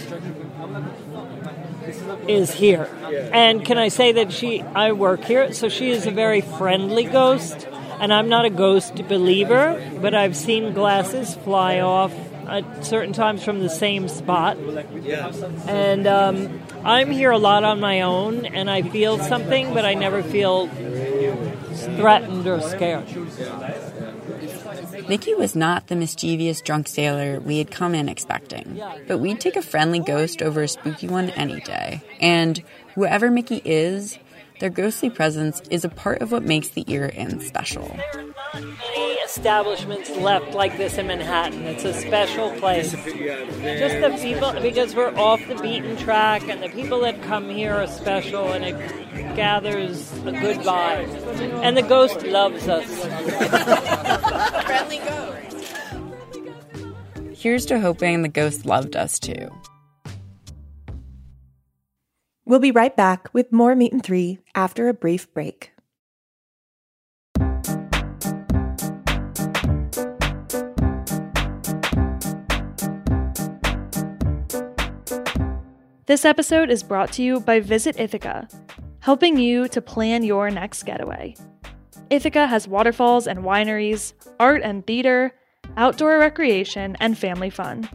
is 2.29 2.53
here. 2.53 2.89
And 3.33 3.65
can 3.65 3.79
I 3.79 3.89
say 3.89 4.13
that 4.13 4.33
she 4.33 4.63
I 4.63 4.93
work 4.93 5.25
here, 5.25 5.53
so 5.53 5.69
she 5.69 5.91
is 5.91 6.07
a 6.07 6.11
very 6.11 6.41
friendly 6.41 7.05
ghost 7.05 7.67
and 8.01 8.13
I'm 8.13 8.29
not 8.29 8.45
a 8.45 8.51
ghost 8.51 8.95
believer, 9.09 9.81
but 10.01 10.15
I've 10.15 10.37
seen 10.37 10.73
glasses 10.73 11.35
fly 11.35 11.81
off 11.81 12.13
at 12.47 12.85
certain 12.85 13.13
times 13.13 13.45
from 13.45 13.61
the 13.61 13.69
same 13.69 14.09
spot. 14.09 14.57
And 15.67 16.07
um, 16.07 16.61
I'm 16.85 17.11
here 17.11 17.31
a 17.31 17.39
lot 17.39 17.65
on 17.65 17.81
my 17.81 18.01
own, 18.01 18.47
and 18.47 18.71
I 18.71 18.83
feel 18.83 19.19
something, 19.19 19.75
but 19.75 19.85
I 19.85 19.95
never 19.95 20.23
feel 20.23 20.69
threatened 21.97 22.47
or 22.47 22.61
scared. 22.61 23.07
Mickey 25.09 25.35
was 25.35 25.57
not 25.57 25.87
the 25.87 25.97
mischievous 25.97 26.61
drunk 26.61 26.89
sailor 26.89 27.41
we 27.41 27.59
had 27.59 27.71
come 27.71 27.95
in 27.95 28.09
expecting, 28.09 28.81
but 29.07 29.19
we'd 29.19 29.41
take 29.41 29.57
a 29.57 29.63
friendly 29.63 30.01
ghost 30.01 30.43
over 30.43 30.63
a 30.63 30.69
spooky 30.69 31.09
one 31.09 31.31
any 31.31 31.61
day. 31.61 32.03
And 32.21 32.63
whoever 32.95 33.31
Mickey 33.31 33.63
is, 33.65 34.19
their 34.61 34.71
ghostly 34.71 35.11
presence 35.11 35.63
is 35.71 35.85
a 35.85 35.89
part 35.89 36.21
of 36.21 36.33
what 36.33 36.43
makes 36.43 36.69
the 36.71 36.85
Ear 36.87 37.11
Inn 37.15 37.41
special. 37.41 37.97
Many 38.55 39.13
establishments 39.25 40.11
left 40.11 40.55
like 40.55 40.77
this 40.77 40.99
in 40.99 41.07
Manhattan. 41.07 41.63
It's 41.65 41.85
a 41.85 41.95
special 41.95 42.51
place. 42.59 42.93
Just 42.93 44.01
the 44.01 44.19
people, 44.21 44.53
because 44.61 44.95
we're 44.95 45.15
off 45.17 45.47
the 45.47 45.55
beaten 45.57 45.97
track, 45.97 46.49
and 46.49 46.63
the 46.63 46.69
people 46.71 47.01
that 47.01 47.23
come 47.23 47.49
here 47.49 47.75
are 47.75 47.87
special, 47.87 48.53
and 48.53 48.65
it 48.65 48.77
gathers 49.37 50.13
a 50.25 50.33
good 50.33 50.59
vibe. 50.59 51.09
And 51.63 51.77
the 51.77 51.83
ghost 51.83 52.25
loves 52.25 52.67
us. 52.69 52.87
Friendly 54.65 54.99
ghost. 54.99 55.39
Here's 57.41 57.67
to 57.67 57.79
hoping 57.79 58.23
the 58.23 58.29
ghost 58.29 58.67
loved 58.67 58.97
us 58.97 59.19
too. 59.19 59.49
We'll 62.49 62.61
be 62.61 62.71
right 62.71 62.97
back 62.97 63.29
with 63.35 63.53
more 63.53 63.75
Meat 63.75 63.93
and 63.93 64.03
Three 64.03 64.39
after 64.55 64.89
a 64.89 64.95
brief 64.95 65.31
break. 65.35 65.73
This 76.07 76.25
episode 76.25 76.71
is 76.71 76.83
brought 76.83 77.13
to 77.13 77.23
you 77.23 77.41
by 77.41 77.61
Visit 77.61 78.01
Ithaca, 78.01 78.49
helping 79.01 79.37
you 79.37 79.69
to 79.69 79.83
plan 79.83 80.23
your 80.23 80.49
next 80.49 80.85
getaway. 80.85 81.37
Ithaca 82.09 82.47
has 82.47 82.67
waterfalls 82.67 83.27
and 83.27 83.41
wineries, 83.41 84.15
art 84.41 84.63
and 84.65 84.87
theater, 84.87 85.35
outdoor 85.77 86.19
recreation, 86.19 86.97
and 86.99 87.19
family 87.19 87.51
fun. 87.51 87.87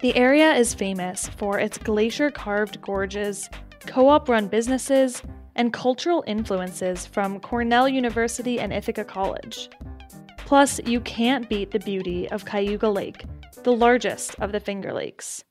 The 0.00 0.16
area 0.16 0.54
is 0.54 0.72
famous 0.72 1.28
for 1.28 1.58
its 1.58 1.76
glacier 1.76 2.30
carved 2.30 2.80
gorges 2.80 3.50
co 3.86 4.08
op 4.08 4.28
run 4.28 4.48
businesses, 4.48 5.22
and 5.58 5.72
cultural 5.72 6.24
influences 6.26 7.04
from 7.04 7.40
Cornell 7.40 7.88
University 7.88 8.60
and 8.60 8.72
Ithaca 8.72 9.04
College. 9.04 9.68
Plus, 10.38 10.80
you 10.86 11.00
can't 11.00 11.48
beat 11.48 11.72
the 11.72 11.80
beauty 11.80 12.30
of 12.30 12.44
Cayuga 12.44 12.88
Lake, 12.88 13.24
the 13.64 13.72
largest 13.72 14.34
of 14.40 14.52
the 14.52 14.60
Finger 14.60 14.92
Lakes. 14.92 15.44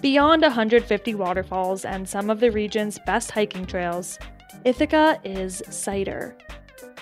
Beyond 0.00 0.42
150 0.42 1.14
waterfalls 1.14 1.84
and 1.84 2.08
some 2.08 2.28
of 2.30 2.40
the 2.40 2.50
region's 2.50 2.98
best 3.06 3.30
hiking 3.30 3.66
trails, 3.66 4.18
Ithaca 4.64 5.20
is 5.22 5.62
cider. 5.70 6.36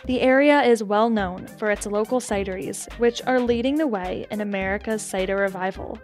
The 0.05 0.21
area 0.21 0.63
is 0.63 0.83
well 0.83 1.09
known 1.09 1.47
for 1.47 1.71
its 1.71 1.87
local 1.87 2.21
cideries, 2.21 2.93
which 2.99 3.23
are 3.27 3.41
leading 3.41 3.77
the 3.77 3.87
way 3.87 4.27
in 4.31 4.41
America's 4.41 5.03
cider 5.03 5.37
revival. 5.37 5.99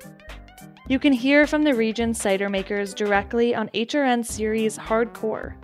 You 0.88 1.00
can 1.00 1.12
hear 1.12 1.48
from 1.48 1.64
the 1.64 1.74
region's 1.74 2.20
cider 2.20 2.48
makers 2.48 2.94
directly 2.94 3.56
on 3.56 3.68
HRN 3.70 4.24
series 4.24 4.78
Hardcore. 4.78 5.54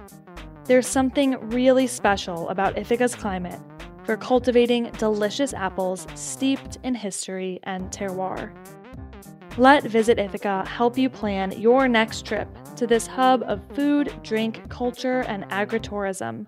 There's 0.65 0.89
something 0.89 1.39
really 1.51 1.87
special 1.87 2.49
about 2.49 2.77
Ithaca's 2.77 3.15
climate 3.15 3.61
for 4.03 4.17
cultivating 4.17 4.91
delicious 4.99 5.55
apples 5.55 6.09
steeped 6.17 6.79
in 6.83 6.97
history 6.97 7.61
and 7.63 7.89
terroir. 7.93 8.53
Let 9.59 9.85
Visit 9.85 10.19
Ithaca 10.19 10.65
help 10.67 10.99
you 10.99 11.09
plan 11.09 11.53
your 11.53 11.87
next 11.87 12.27
trip 12.27 12.49
to 12.75 12.89
this 12.89 13.07
hub 13.07 13.45
of 13.45 13.63
food, 13.77 14.13
drink, 14.25 14.69
culture, 14.71 15.21
and 15.29 15.45
agritourism. 15.51 16.47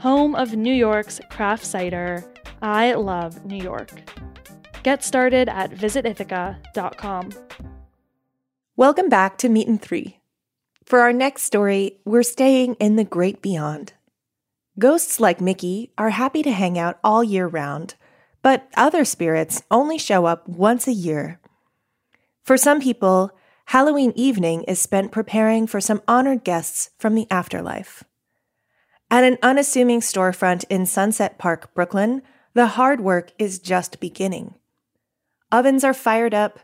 Home 0.00 0.34
of 0.34 0.54
New 0.54 0.74
York's 0.74 1.22
craft 1.30 1.64
cider, 1.64 2.22
I 2.60 2.92
love 2.92 3.46
New 3.46 3.62
York. 3.62 3.90
Get 4.82 5.02
started 5.02 5.48
at 5.48 5.70
visitithaca.com. 5.70 7.30
Welcome 8.78 9.08
back 9.08 9.38
to 9.38 9.48
Meat 9.48 9.66
and 9.66 9.82
Three. 9.82 10.20
For 10.84 11.00
our 11.00 11.12
next 11.12 11.42
story, 11.42 11.98
we're 12.04 12.22
staying 12.22 12.74
in 12.74 12.94
the 12.94 13.02
great 13.02 13.42
beyond. 13.42 13.94
Ghosts 14.78 15.18
like 15.18 15.40
Mickey 15.40 15.90
are 15.98 16.10
happy 16.10 16.44
to 16.44 16.52
hang 16.52 16.78
out 16.78 17.00
all 17.02 17.24
year 17.24 17.48
round, 17.48 17.96
but 18.40 18.68
other 18.76 19.04
spirits 19.04 19.64
only 19.68 19.98
show 19.98 20.26
up 20.26 20.48
once 20.48 20.86
a 20.86 20.92
year. 20.92 21.40
For 22.44 22.56
some 22.56 22.80
people, 22.80 23.32
Halloween 23.64 24.12
evening 24.14 24.62
is 24.62 24.78
spent 24.78 25.10
preparing 25.10 25.66
for 25.66 25.80
some 25.80 26.00
honored 26.06 26.44
guests 26.44 26.90
from 27.00 27.16
the 27.16 27.26
afterlife. 27.32 28.04
At 29.10 29.24
an 29.24 29.38
unassuming 29.42 30.02
storefront 30.02 30.64
in 30.70 30.86
Sunset 30.86 31.36
Park, 31.36 31.74
Brooklyn, 31.74 32.22
the 32.54 32.68
hard 32.68 33.00
work 33.00 33.32
is 33.40 33.58
just 33.58 33.98
beginning. 33.98 34.54
Ovens 35.50 35.82
are 35.82 35.92
fired 35.92 36.32
up, 36.32 36.60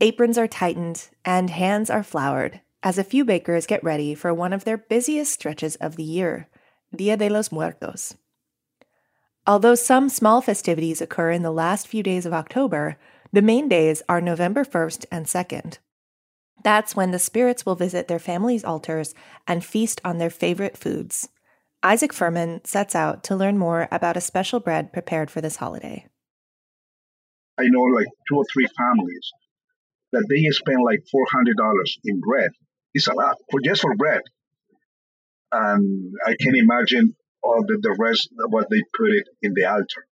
aprons 0.00 0.38
are 0.38 0.48
tightened, 0.48 1.08
and 1.24 1.50
hands 1.50 1.90
are 1.90 2.02
floured 2.02 2.60
as 2.82 2.98
a 2.98 3.04
few 3.04 3.24
bakers 3.24 3.66
get 3.66 3.84
ready 3.84 4.14
for 4.14 4.32
one 4.32 4.52
of 4.52 4.64
their 4.64 4.78
busiest 4.78 5.32
stretches 5.32 5.76
of 5.76 5.96
the 5.96 6.02
year, 6.02 6.48
Dia 6.94 7.16
de 7.16 7.28
los 7.28 7.52
Muertos. 7.52 8.16
Although 9.46 9.74
some 9.74 10.08
small 10.08 10.40
festivities 10.40 11.00
occur 11.00 11.30
in 11.30 11.42
the 11.42 11.50
last 11.50 11.86
few 11.86 12.02
days 12.02 12.24
of 12.24 12.32
October, 12.32 12.96
the 13.32 13.42
main 13.42 13.68
days 13.68 14.02
are 14.08 14.20
November 14.20 14.64
1st 14.64 15.04
and 15.10 15.26
2nd. 15.26 15.78
That's 16.62 16.96
when 16.96 17.10
the 17.10 17.18
spirits 17.18 17.64
will 17.64 17.74
visit 17.74 18.08
their 18.08 18.18
families' 18.18 18.64
altars 18.64 19.14
and 19.46 19.64
feast 19.64 20.00
on 20.04 20.18
their 20.18 20.30
favorite 20.30 20.76
foods. 20.76 21.28
Isaac 21.82 22.12
Furman 22.12 22.60
sets 22.64 22.94
out 22.94 23.24
to 23.24 23.36
learn 23.36 23.56
more 23.56 23.88
about 23.90 24.16
a 24.16 24.20
special 24.20 24.60
bread 24.60 24.92
prepared 24.92 25.30
for 25.30 25.40
this 25.40 25.56
holiday. 25.56 26.06
I 27.58 27.64
know 27.68 27.82
like 27.82 28.06
two 28.28 28.36
or 28.36 28.44
three 28.52 28.66
families 28.76 29.30
that 30.12 30.26
they 30.28 30.42
spend 30.50 30.82
like 30.84 31.00
four 31.10 31.26
hundred 31.30 31.56
dollars 31.56 31.98
in 32.04 32.20
bread. 32.20 32.50
It's 32.94 33.06
a 33.06 33.14
lot 33.14 33.36
for 33.50 33.60
just 33.64 33.82
for 33.82 33.94
bread, 33.96 34.22
and 35.52 36.12
I 36.26 36.34
can 36.40 36.54
imagine 36.56 37.14
all 37.42 37.64
the, 37.66 37.78
the 37.80 37.96
rest 37.98 38.28
what 38.48 38.66
they 38.70 38.82
put 38.96 39.10
it 39.10 39.28
in 39.42 39.54
the 39.54 39.64
altar. 39.64 40.06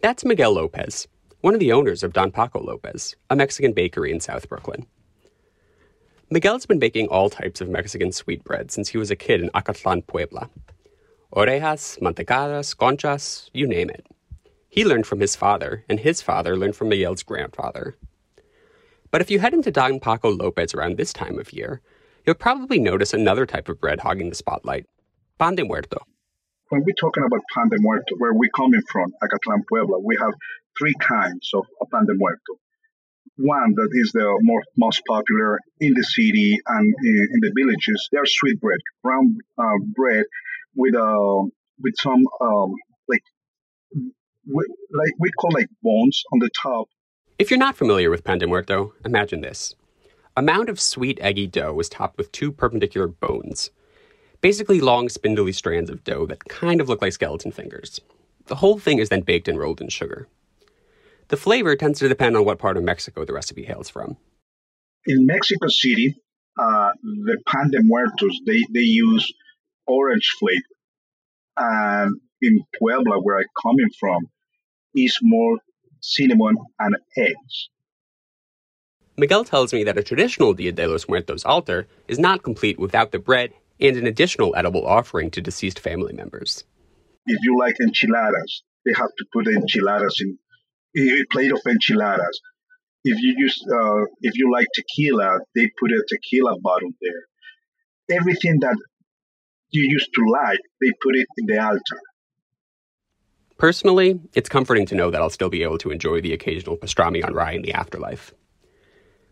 That's 0.00 0.24
Miguel 0.24 0.52
Lopez, 0.52 1.06
one 1.40 1.54
of 1.54 1.60
the 1.60 1.72
owners 1.72 2.02
of 2.02 2.12
Don 2.12 2.30
Paco 2.30 2.62
Lopez, 2.62 3.16
a 3.30 3.36
Mexican 3.36 3.72
bakery 3.72 4.12
in 4.12 4.20
South 4.20 4.48
Brooklyn. 4.48 4.86
Miguel's 6.28 6.66
been 6.66 6.80
baking 6.80 7.06
all 7.08 7.30
types 7.30 7.60
of 7.60 7.68
Mexican 7.68 8.10
sweetbread 8.10 8.72
since 8.72 8.88
he 8.88 8.98
was 8.98 9.12
a 9.12 9.16
kid 9.16 9.40
in 9.40 9.50
Acatlan, 9.50 10.04
Puebla. 10.06 10.50
Orejas, 11.32 12.00
mantecadas, 12.00 12.74
conchas, 12.74 13.48
you 13.52 13.66
name 13.66 13.90
it. 13.90 14.06
He 14.68 14.84
learned 14.84 15.06
from 15.06 15.20
his 15.20 15.36
father, 15.36 15.84
and 15.88 16.00
his 16.00 16.22
father 16.22 16.56
learned 16.56 16.74
from 16.74 16.88
Miguel's 16.88 17.22
grandfather. 17.22 17.96
But 19.16 19.22
if 19.22 19.30
you 19.30 19.38
head 19.38 19.54
into 19.54 19.70
Don 19.70 19.98
Paco 19.98 20.28
Lopez 20.28 20.74
around 20.74 20.98
this 20.98 21.10
time 21.10 21.38
of 21.38 21.50
year, 21.50 21.80
you'll 22.26 22.34
probably 22.34 22.78
notice 22.78 23.14
another 23.14 23.46
type 23.46 23.70
of 23.70 23.80
bread 23.80 24.00
hogging 24.00 24.28
the 24.28 24.34
spotlight 24.34 24.84
pan 25.38 25.54
de 25.54 25.64
muerto. 25.64 26.04
When 26.68 26.82
we're 26.84 27.00
talking 27.00 27.24
about 27.24 27.40
pan 27.54 27.70
de 27.70 27.76
muerto, 27.80 28.14
where 28.18 28.34
we're 28.34 28.50
coming 28.54 28.82
from, 28.92 29.14
Acatlan, 29.22 29.62
Puebla, 29.70 30.00
we 30.04 30.18
have 30.20 30.34
three 30.78 30.92
kinds 31.00 31.50
of 31.54 31.64
pan 31.90 32.04
de 32.04 32.12
muerto. 32.12 32.60
One 33.38 33.72
that 33.76 33.88
is 33.94 34.12
the 34.12 34.38
more, 34.42 34.62
most 34.76 35.00
popular 35.08 35.60
in 35.80 35.94
the 35.94 36.04
city 36.04 36.60
and 36.66 36.94
in, 37.02 37.28
in 37.32 37.40
the 37.40 37.52
villages. 37.56 38.10
They 38.12 38.18
are 38.18 38.26
sweet 38.26 38.60
bread, 38.60 38.80
brown 39.02 39.38
uh, 39.56 39.78
bread 39.94 40.24
with 40.74 40.94
uh, 40.94 41.48
with 41.80 41.94
some 41.96 42.22
um, 42.42 42.74
like 43.08 43.24
like 44.92 45.12
we 45.18 45.30
call 45.40 45.52
like 45.54 45.68
bones 45.82 46.22
on 46.34 46.38
the 46.40 46.50
top. 46.62 46.88
If 47.38 47.50
you're 47.50 47.58
not 47.58 47.76
familiar 47.76 48.08
with 48.08 48.24
pan 48.24 48.38
de 48.38 48.46
muerto, 48.46 48.94
imagine 49.04 49.42
this. 49.42 49.74
A 50.38 50.42
mound 50.42 50.70
of 50.70 50.80
sweet, 50.80 51.18
eggy 51.20 51.46
dough 51.46 51.74
was 51.74 51.90
topped 51.90 52.16
with 52.16 52.32
two 52.32 52.50
perpendicular 52.50 53.08
bones. 53.08 53.70
Basically, 54.40 54.80
long, 54.80 55.10
spindly 55.10 55.52
strands 55.52 55.90
of 55.90 56.02
dough 56.02 56.24
that 56.26 56.46
kind 56.46 56.80
of 56.80 56.88
look 56.88 57.02
like 57.02 57.12
skeleton 57.12 57.52
fingers. 57.52 58.00
The 58.46 58.54
whole 58.54 58.78
thing 58.78 59.00
is 59.00 59.10
then 59.10 59.20
baked 59.20 59.48
and 59.48 59.58
rolled 59.58 59.82
in 59.82 59.90
sugar. 59.90 60.28
The 61.28 61.36
flavor 61.36 61.76
tends 61.76 61.98
to 61.98 62.08
depend 62.08 62.38
on 62.38 62.46
what 62.46 62.58
part 62.58 62.78
of 62.78 62.84
Mexico 62.84 63.26
the 63.26 63.34
recipe 63.34 63.64
hails 63.64 63.90
from. 63.90 64.16
In 65.06 65.26
Mexico 65.26 65.66
City, 65.68 66.14
uh, 66.58 66.92
the 67.02 67.36
pan 67.46 67.70
de 67.70 67.80
muertos, 67.82 68.40
they, 68.46 68.62
they 68.72 68.80
use 68.80 69.30
orange 69.86 70.34
flavor. 70.38 70.62
And 71.58 72.18
in 72.40 72.60
Puebla, 72.78 73.20
where 73.20 73.38
I'm 73.38 73.44
coming 73.62 73.90
from, 74.00 74.30
is 74.94 75.18
more 75.22 75.58
cinnamon 76.06 76.56
and 76.78 76.96
eggs. 77.16 77.68
Miguel 79.18 79.44
tells 79.44 79.72
me 79.72 79.82
that 79.84 79.98
a 79.98 80.02
traditional 80.02 80.52
Dia 80.52 80.72
de 80.72 80.86
los 80.86 81.08
Muertos 81.08 81.44
altar 81.44 81.86
is 82.06 82.18
not 82.18 82.42
complete 82.42 82.78
without 82.78 83.12
the 83.12 83.18
bread 83.18 83.52
and 83.80 83.96
an 83.96 84.06
additional 84.06 84.54
edible 84.56 84.86
offering 84.86 85.30
to 85.30 85.40
deceased 85.40 85.78
family 85.78 86.12
members. 86.12 86.64
If 87.26 87.38
you 87.42 87.58
like 87.58 87.76
enchiladas, 87.80 88.62
they 88.84 88.92
have 88.92 89.10
to 89.18 89.24
put 89.32 89.46
enchiladas 89.48 90.20
in 90.22 90.38
a 90.96 91.24
plate 91.32 91.52
of 91.52 91.60
enchiladas. 91.66 92.40
If 93.04 93.20
you 93.20 93.34
use, 93.36 93.58
uh, 93.72 94.04
if 94.20 94.36
you 94.36 94.52
like 94.52 94.66
tequila, 94.74 95.38
they 95.54 95.66
put 95.78 95.90
a 95.90 96.04
tequila 96.08 96.58
bottle 96.60 96.90
there. 97.00 98.18
Everything 98.18 98.58
that 98.60 98.76
you 99.70 99.82
used 99.88 100.10
to 100.14 100.22
like, 100.30 100.60
they 100.80 100.90
put 101.02 101.16
it 101.16 101.26
in 101.38 101.46
the 101.46 101.62
altar. 101.62 102.00
Personally, 103.58 104.20
it's 104.34 104.50
comforting 104.50 104.84
to 104.86 104.94
know 104.94 105.10
that 105.10 105.22
I'll 105.22 105.30
still 105.30 105.48
be 105.48 105.62
able 105.62 105.78
to 105.78 105.90
enjoy 105.90 106.20
the 106.20 106.34
occasional 106.34 106.76
pastrami 106.76 107.24
on 107.24 107.32
rye 107.32 107.52
in 107.52 107.62
the 107.62 107.72
afterlife. 107.72 108.34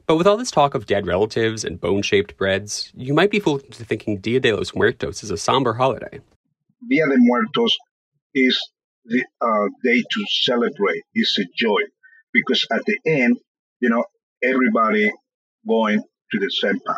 But 0.06 0.16
with 0.16 0.26
all 0.26 0.38
this 0.38 0.50
talk 0.50 0.74
of 0.74 0.86
dead 0.86 1.06
relatives 1.06 1.62
and 1.62 1.80
bone 1.80 2.00
shaped 2.00 2.36
breads, 2.38 2.90
you 2.94 3.12
might 3.12 3.30
be 3.30 3.38
fooled 3.38 3.64
into 3.64 3.84
thinking 3.84 4.18
Dia 4.18 4.40
de 4.40 4.52
los 4.52 4.74
Muertos 4.74 5.22
is 5.22 5.30
a 5.30 5.36
somber 5.36 5.74
holiday. 5.74 6.20
Dia 6.88 7.06
de 7.06 7.16
Muertos 7.18 7.76
is 8.34 8.58
the 9.04 9.22
uh, 9.42 9.68
day 9.82 10.00
to 10.00 10.24
celebrate, 10.28 11.02
it's 11.12 11.38
a 11.38 11.44
joy. 11.56 11.80
Because 12.32 12.66
at 12.72 12.82
the 12.86 12.98
end, 13.06 13.36
you 13.80 13.90
know, 13.90 14.04
everybody 14.42 15.10
going 15.68 16.00
to 16.32 16.38
the 16.38 16.50
same 16.50 16.80
path. 16.86 16.96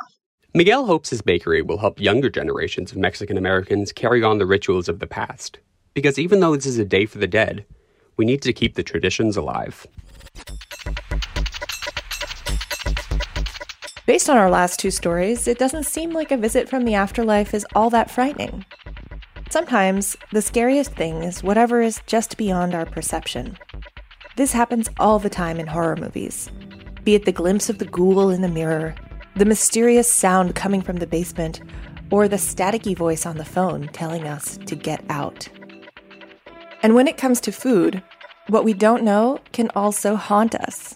Miguel 0.54 0.86
hopes 0.86 1.10
his 1.10 1.22
bakery 1.22 1.60
will 1.60 1.78
help 1.78 2.00
younger 2.00 2.30
generations 2.30 2.92
of 2.92 2.98
Mexican 2.98 3.36
Americans 3.36 3.92
carry 3.92 4.22
on 4.22 4.38
the 4.38 4.46
rituals 4.46 4.88
of 4.88 5.00
the 5.00 5.06
past 5.08 5.58
because 5.96 6.18
even 6.18 6.40
though 6.40 6.54
this 6.54 6.66
is 6.66 6.78
a 6.78 6.84
day 6.84 7.06
for 7.06 7.16
the 7.16 7.26
dead, 7.26 7.64
we 8.18 8.26
need 8.26 8.42
to 8.42 8.52
keep 8.52 8.74
the 8.74 8.82
traditions 8.82 9.34
alive. 9.34 9.86
Based 14.04 14.28
on 14.28 14.36
our 14.36 14.50
last 14.50 14.78
two 14.78 14.90
stories, 14.90 15.48
it 15.48 15.58
doesn't 15.58 15.84
seem 15.84 16.10
like 16.10 16.30
a 16.30 16.36
visit 16.36 16.68
from 16.68 16.84
the 16.84 16.94
afterlife 16.94 17.54
is 17.54 17.66
all 17.74 17.88
that 17.88 18.10
frightening. 18.10 18.66
Sometimes, 19.48 20.18
the 20.32 20.42
scariest 20.42 20.92
thing 20.92 21.22
is 21.22 21.42
whatever 21.42 21.80
is 21.80 22.02
just 22.06 22.36
beyond 22.36 22.74
our 22.74 22.84
perception. 22.84 23.56
This 24.36 24.52
happens 24.52 24.90
all 25.00 25.18
the 25.18 25.30
time 25.30 25.58
in 25.58 25.66
horror 25.66 25.96
movies. 25.96 26.50
Be 27.04 27.14
it 27.14 27.24
the 27.24 27.32
glimpse 27.32 27.70
of 27.70 27.78
the 27.78 27.86
ghoul 27.86 28.28
in 28.28 28.42
the 28.42 28.48
mirror, 28.48 28.94
the 29.34 29.46
mysterious 29.46 30.12
sound 30.12 30.54
coming 30.54 30.82
from 30.82 30.98
the 30.98 31.06
basement, 31.06 31.62
or 32.10 32.28
the 32.28 32.36
staticky 32.36 32.94
voice 32.94 33.24
on 33.24 33.38
the 33.38 33.46
phone 33.46 33.88
telling 33.94 34.26
us 34.26 34.58
to 34.66 34.76
get 34.76 35.02
out. 35.08 35.48
And 36.86 36.94
when 36.94 37.08
it 37.08 37.16
comes 37.16 37.40
to 37.40 37.50
food, 37.50 38.00
what 38.46 38.62
we 38.62 38.72
don't 38.72 39.02
know 39.02 39.40
can 39.50 39.70
also 39.74 40.14
haunt 40.14 40.54
us. 40.54 40.94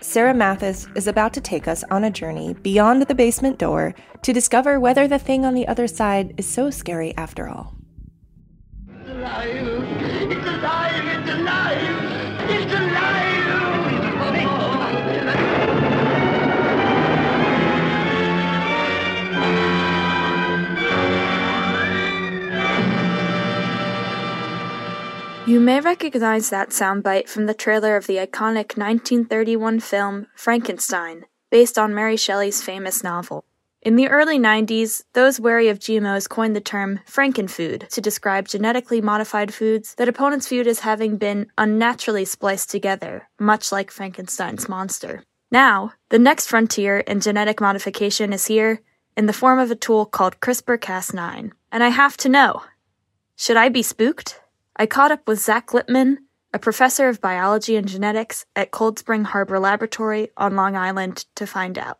Sarah 0.00 0.32
Mathis 0.32 0.88
is 0.96 1.06
about 1.06 1.34
to 1.34 1.40
take 1.42 1.68
us 1.68 1.84
on 1.90 2.02
a 2.02 2.10
journey 2.10 2.54
beyond 2.54 3.02
the 3.02 3.14
basement 3.14 3.58
door 3.58 3.94
to 4.22 4.32
discover 4.32 4.80
whether 4.80 5.06
the 5.06 5.18
thing 5.18 5.44
on 5.44 5.52
the 5.52 5.68
other 5.68 5.86
side 5.86 6.32
is 6.38 6.46
so 6.46 6.70
scary 6.70 7.14
after 7.18 7.46
all. 7.46 7.74
It's 8.88 9.10
alive! 9.10 9.48
It's 10.32 10.46
alive! 10.46 11.04
It's 11.04 11.30
alive! 11.30 12.50
It's 12.50 12.72
alive! 12.72 13.31
You 25.52 25.60
may 25.60 25.80
recognize 25.80 26.48
that 26.48 26.70
soundbite 26.70 27.28
from 27.28 27.44
the 27.44 27.52
trailer 27.52 27.94
of 27.94 28.06
the 28.06 28.16
iconic 28.16 28.78
1931 28.78 29.80
film 29.80 30.26
Frankenstein, 30.34 31.26
based 31.50 31.76
on 31.76 31.94
Mary 31.94 32.16
Shelley's 32.16 32.62
famous 32.62 33.04
novel. 33.04 33.44
In 33.82 33.96
the 33.96 34.08
early 34.08 34.38
90s, 34.38 35.02
those 35.12 35.38
wary 35.38 35.68
of 35.68 35.78
GMOs 35.78 36.26
coined 36.26 36.56
the 36.56 36.62
term 36.62 37.00
Frankenfood 37.06 37.86
to 37.90 38.00
describe 38.00 38.48
genetically 38.48 39.02
modified 39.02 39.52
foods 39.52 39.94
that 39.96 40.08
opponents 40.08 40.48
viewed 40.48 40.66
as 40.66 40.78
having 40.78 41.18
been 41.18 41.48
unnaturally 41.58 42.24
spliced 42.24 42.70
together, 42.70 43.28
much 43.38 43.70
like 43.70 43.90
Frankenstein's 43.90 44.70
monster. 44.70 45.22
Now, 45.50 45.92
the 46.08 46.18
next 46.18 46.46
frontier 46.46 47.00
in 47.00 47.20
genetic 47.20 47.60
modification 47.60 48.32
is 48.32 48.46
here 48.46 48.80
in 49.18 49.26
the 49.26 49.34
form 49.34 49.58
of 49.58 49.70
a 49.70 49.76
tool 49.76 50.06
called 50.06 50.40
CRISPR 50.40 50.78
Cas9. 50.78 51.52
And 51.70 51.84
I 51.84 51.88
have 51.88 52.16
to 52.16 52.30
know 52.30 52.62
should 53.36 53.58
I 53.58 53.68
be 53.68 53.82
spooked? 53.82 54.40
I 54.76 54.86
caught 54.86 55.12
up 55.12 55.28
with 55.28 55.40
Zach 55.40 55.74
Lippman, 55.74 56.18
a 56.54 56.58
professor 56.58 57.08
of 57.08 57.20
biology 57.20 57.76
and 57.76 57.86
genetics 57.86 58.46
at 58.56 58.70
Cold 58.70 58.98
Spring 58.98 59.24
Harbor 59.24 59.58
Laboratory 59.58 60.30
on 60.36 60.56
Long 60.56 60.76
Island, 60.76 61.24
to 61.36 61.46
find 61.46 61.78
out. 61.78 61.98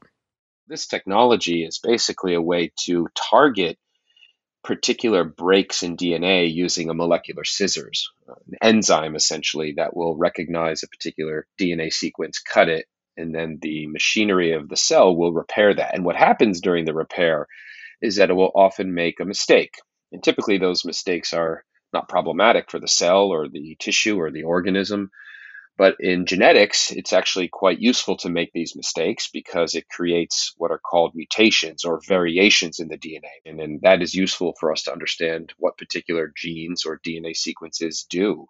This 0.69 0.87
technology 0.87 1.65
is 1.65 1.79
basically 1.79 2.35
a 2.35 2.41
way 2.41 2.73
to 2.85 3.09
target 3.15 3.79
particular 4.65 5.25
breaks 5.25 5.83
in 5.83 5.97
DNA 5.97 6.53
using 6.53 6.89
a 6.89 6.95
molecular 6.95 7.45
scissors, 7.45 8.11
an 8.29 8.57
enzyme 8.63 9.17
essentially 9.17 9.75
that 9.77 9.95
will 9.97 10.17
recognize 10.17 10.83
a 10.83 10.89
particular 10.89 11.47
DNA 11.61 11.93
sequence, 11.93 12.39
cut 12.39 12.69
it, 12.69 12.87
and 13.17 13.35
then 13.35 13.59
the 13.61 13.87
machinery 13.89 14.53
of 14.53 14.69
the 14.69 14.77
cell 14.77 15.15
will 15.15 15.33
repair 15.33 15.75
that. 15.75 15.95
And 15.95 16.05
what 16.05 16.17
happens 16.17 16.61
during 16.61 16.85
the 16.85 16.95
repair 16.95 17.49
is 18.01 18.17
that 18.17 18.31
it 18.31 18.35
will 18.35 18.53
often 18.55 18.95
make 18.95 19.21
a 19.21 19.25
mistake. 19.27 19.75
And 20.13 20.23
typically, 20.23 20.59
those 20.59 20.85
mistakes 20.85 21.33
are 21.35 21.65
not 21.93 22.09
problematic 22.09 22.71
for 22.71 22.79
the 22.79 22.89
cell 22.89 23.27
or 23.27 23.49
the 23.49 23.77
tissue 23.79 24.19
or 24.19 24.31
the 24.31 24.45
organism. 24.45 25.11
But 25.79 25.97
in 26.01 26.27
genetics, 26.27 26.93
it's 26.93 27.13
actually 27.13 27.49
quite 27.49 27.81
useful 27.81 28.17
to 28.19 28.29
make 28.29 28.53
these 28.53 28.77
mistakes 28.77 29.29
because 29.33 29.75
it 29.75 29.89
creates 29.89 30.53
what 30.59 30.71
are 30.71 30.79
called 30.79 31.15
mutations 31.15 31.85
or 31.85 32.01
variations 32.07 32.79
in 32.79 32.89
the 32.89 32.99
DNA. 32.99 33.41
And 33.47 33.59
then 33.59 33.81
that 33.83 34.03
is 34.03 34.15
useful 34.15 34.55
for 34.61 34.71
us 34.71 34.83
to 34.85 34.93
understand 34.93 35.55
what 35.57 35.79
particular 35.79 36.33
genes 36.37 36.85
or 36.85 37.01
DNA 37.01 37.35
sequences 37.35 38.07
do. 38.09 38.47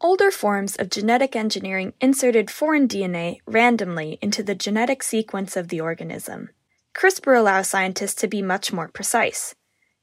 Older 0.00 0.30
forms 0.30 0.76
of 0.76 0.90
genetic 0.90 1.34
engineering 1.34 1.94
inserted 2.00 2.50
foreign 2.50 2.86
DNA 2.86 3.38
randomly 3.46 4.18
into 4.20 4.42
the 4.42 4.54
genetic 4.54 5.02
sequence 5.02 5.56
of 5.56 5.68
the 5.68 5.80
organism. 5.80 6.50
CRISPR 6.94 7.38
allows 7.38 7.68
scientists 7.68 8.14
to 8.16 8.28
be 8.28 8.40
much 8.40 8.72
more 8.72 8.88
precise. 8.88 9.54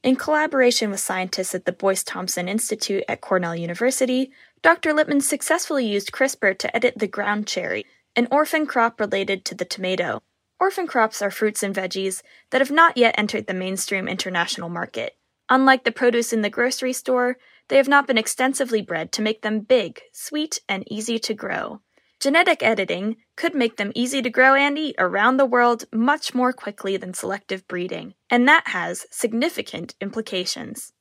In 0.04 0.18
collaboration 0.18 0.92
with 0.92 1.00
scientists 1.00 1.56
at 1.56 1.64
the 1.64 1.72
Boyce 1.72 2.04
Thompson 2.04 2.50
Institute 2.50 3.06
at 3.08 3.22
Cornell 3.22 3.56
University, 3.56 4.34
Dr. 4.62 4.94
Lippman 4.94 5.22
successfully 5.22 5.86
used 5.86 6.12
CRISPR 6.12 6.58
to 6.58 6.76
edit 6.76 6.96
the 6.98 7.08
ground 7.08 7.48
cherry, 7.48 7.86
an 8.14 8.28
orphan 8.30 8.66
crop 8.66 9.00
related 9.00 9.46
to 9.46 9.56
the 9.56 9.64
tomato. 9.64 10.22
Orphan 10.60 10.88
crops 10.88 11.22
are 11.22 11.32
fruits 11.32 11.64
and 11.64 11.74
veggies 11.74 12.22
that 12.50 12.60
have 12.60 12.70
not 12.70 12.98
yet 12.98 13.16
entered 13.18 13.48
the 13.48 13.54
mainstream 13.54 14.10
international 14.10 14.68
market. 14.68 15.16
Unlike 15.48 15.86
the 15.86 15.92
produce 15.94 16.34
in 16.34 16.42
the 16.42 16.50
grocery 16.50 16.92
store, 16.92 17.38
they 17.70 17.78
have 17.78 17.88
not 17.88 18.06
been 18.06 18.18
extensively 18.18 18.82
bred 18.82 19.14
to 19.14 19.22
make 19.22 19.42
them 19.42 19.62
big, 19.62 20.02
sweet, 20.12 20.60
and 20.68 20.84
easy 20.92 21.18
to 21.20 21.34
grow. 21.34 21.80
Genetic 22.24 22.64
editing 22.64 23.18
could 23.36 23.54
make 23.54 23.76
them 23.76 23.92
easy 23.96 24.22
to 24.22 24.30
grow 24.30 24.56
and 24.56 24.78
eat 24.78 24.96
around 24.98 25.36
the 25.36 25.46
world 25.46 25.84
much 25.92 26.34
more 26.34 26.54
quickly 26.54 26.96
than 26.96 27.14
selective 27.14 27.68
breeding, 27.68 28.14
and 28.30 28.48
that 28.48 28.66
has 28.68 29.06
significant 29.12 29.94
implications. 30.00 30.94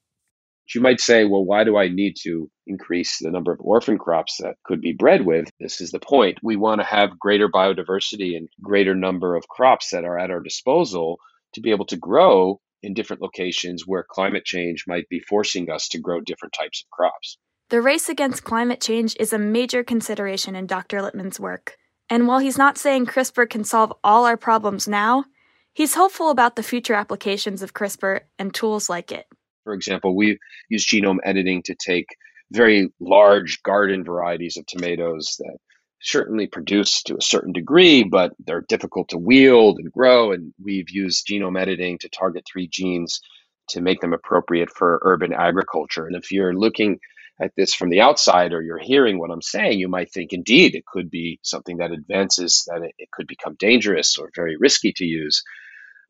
You 0.75 0.81
might 0.81 1.01
say, 1.01 1.25
well, 1.25 1.45
why 1.45 1.63
do 1.63 1.77
I 1.77 1.87
need 1.87 2.17
to 2.25 2.51
increase 2.67 3.19
the 3.21 3.31
number 3.31 3.53
of 3.53 3.61
orphan 3.61 3.99
crops 3.99 4.39
that 4.39 4.57
could 4.65 4.81
be 4.81 4.95
bred 4.95 5.25
with? 5.25 5.49
This 5.61 5.81
is 5.81 5.93
the 5.93 6.01
point. 6.01 6.41
We 6.43 6.57
want 6.57 6.81
to 6.81 6.85
have 6.85 7.21
greater 7.21 7.49
biodiversity 7.49 8.37
and 8.37 8.49
greater 8.61 8.97
number 8.97 9.37
of 9.37 9.47
crops 9.47 9.91
that 9.91 10.03
are 10.05 10.19
at 10.19 10.33
our 10.33 10.41
disposal 10.41 11.19
to 11.55 11.61
be 11.61 11.71
able 11.71 11.87
to 11.87 11.97
grow 11.97 12.61
in 12.83 12.95
different 12.95 13.23
locations 13.23 13.87
where 13.87 14.05
climate 14.11 14.45
change 14.45 14.87
might 14.89 15.09
be 15.09 15.21
forcing 15.21 15.71
us 15.71 15.87
to 15.91 16.01
grow 16.01 16.21
different 16.21 16.53
types 16.53 16.85
of 16.85 16.91
crops. 16.91 17.39
The 17.73 17.81
race 17.81 18.11
against 18.11 18.45
climate 18.45 18.83
change 18.83 19.17
is 19.19 19.33
a 19.33 19.39
major 19.39 19.83
consideration 19.83 20.55
in 20.55 20.67
Dr. 20.67 21.01
Lippman's 21.01 21.41
work. 21.41 21.79
And 22.11 22.29
while 22.29 22.39
he's 22.39 22.59
not 22.59 22.77
saying 22.77 23.07
CRISPR 23.07 23.49
can 23.49 23.65
solve 23.65 23.95
all 24.05 24.27
our 24.27 24.37
problems 24.37 24.87
now, 24.87 25.25
he's 25.73 25.95
hopeful 25.95 26.29
about 26.29 26.55
the 26.55 26.63
future 26.63 26.93
applications 26.93 27.63
of 27.63 27.73
CRISPR 27.73 28.21
and 28.39 28.53
tools 28.53 28.91
like 28.91 29.11
it. 29.11 29.25
For 29.65 29.73
example, 29.73 30.15
we 30.15 30.39
use 30.69 30.85
genome 30.85 31.21
editing 31.25 31.63
to 31.63 31.75
take 31.75 32.09
very 32.51 32.93
large 33.01 33.63
garden 33.63 34.05
varieties 34.05 34.59
of 34.59 34.67
tomatoes 34.67 35.37
that 35.39 35.57
certainly 36.03 36.49
produce 36.49 37.03
to 37.05 37.17
a 37.17 37.23
certain 37.23 37.55
degree, 37.55 38.05
but 38.05 38.35
they're 38.45 38.67
difficult 38.69 39.09
to 39.09 39.17
wield 39.17 39.79
and 39.79 39.91
grow. 39.91 40.33
And 40.33 40.53
we've 40.63 40.91
used 40.91 41.27
genome 41.27 41.59
editing 41.59 41.97
to 42.01 42.11
target 42.11 42.45
three 42.47 42.69
genes 42.69 43.23
to 43.71 43.81
make 43.81 44.03
them 44.03 44.13
appropriate 44.13 44.69
for 44.69 45.01
urban 45.05 45.33
agriculture. 45.33 46.07
And 46.07 46.17
if 46.17 46.33
you're 46.33 46.53
looking 46.53 46.99
at 47.43 47.53
this 47.57 47.75
from 47.75 47.91
the 47.91 48.01
outside 48.03 48.53
or 48.53 48.63
you're 48.63 48.79
hearing 48.79 49.19
what 49.19 49.31
I'm 49.33 49.43
saying, 49.43 49.81
you 49.81 49.89
might 49.89 50.13
think 50.13 50.33
indeed 50.33 50.75
it 50.77 50.87
could 50.87 51.11
be 51.11 51.41
something 51.43 51.79
that 51.79 51.93
advances, 51.93 52.65
that 52.69 52.83
it, 52.83 52.95
it 52.99 53.11
could 53.13 53.27
become 53.27 53.57
dangerous 53.59 54.19
or 54.19 54.31
very 54.37 54.57
risky 54.59 54.93
to 54.97 55.05
use 55.05 55.43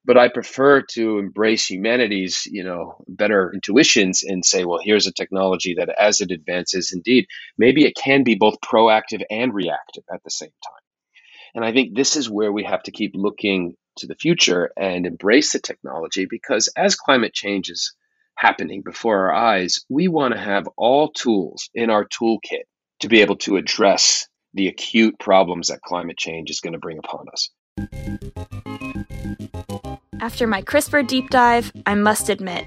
but 0.05 0.19
I 0.19 0.29
prefer 0.31 0.83
to 0.95 1.19
embrace 1.21 1.71
humanity's, 1.71 2.47
you 2.47 2.65
know, 2.65 2.97
better 3.09 3.53
intuitions 3.55 4.25
and 4.25 4.45
say, 4.45 4.67
well, 4.67 4.81
here's 4.83 5.07
a 5.07 5.13
technology 5.15 5.77
that 5.79 5.91
as 5.91 6.21
it 6.21 6.33
advances, 6.33 6.93
indeed, 6.93 7.27
maybe 7.59 7.87
it 7.87 7.97
can 7.97 8.25
be 8.25 8.37
both 8.37 8.61
proactive 8.63 9.23
and 9.31 9.55
reactive 9.55 10.05
at 10.13 10.25
the 10.25 10.33
same 10.33 10.51
time. 10.51 10.83
And 11.55 11.65
I 11.65 11.73
think 11.73 11.97
this 11.97 12.17
is 12.17 12.31
where 12.31 12.53
we 12.53 12.65
have 12.65 12.83
to 12.85 12.93
keep 12.93 13.13
looking 13.15 13.77
to 13.99 14.09
the 14.09 14.17
future 14.17 14.73
and 14.77 15.07
embrace 15.07 15.53
the 15.53 15.61
technology 15.61 16.27
because 16.29 16.69
as 16.77 16.97
climate 16.97 17.35
change 17.35 17.71
is 17.71 17.95
happening 18.43 18.83
before 18.83 19.29
our 19.29 19.33
eyes, 19.33 19.85
we 19.89 20.09
want 20.09 20.35
to 20.35 20.41
have 20.41 20.69
all 20.77 21.09
tools 21.13 21.71
in 21.75 21.91
our 21.91 22.05
toolkit 22.05 22.65
to 22.99 23.09
be 23.09 23.21
able 23.21 23.37
to 23.37 23.57
address 23.57 24.27
the 24.53 24.67
acute 24.67 25.17
problems 25.21 25.69
that 25.69 25.81
climate 25.81 26.19
change 26.19 26.51
is 26.51 26.61
going 26.61 26.73
to 26.73 26.79
bring 26.81 26.99
upon 26.99 27.27
us. 27.33 27.51
After 30.21 30.49
my 30.49 30.61
CRISPR 30.61 31.07
deep 31.07 31.31
dive, 31.31 31.73
I 31.87 31.95
must 31.95 32.29
admit, 32.29 32.67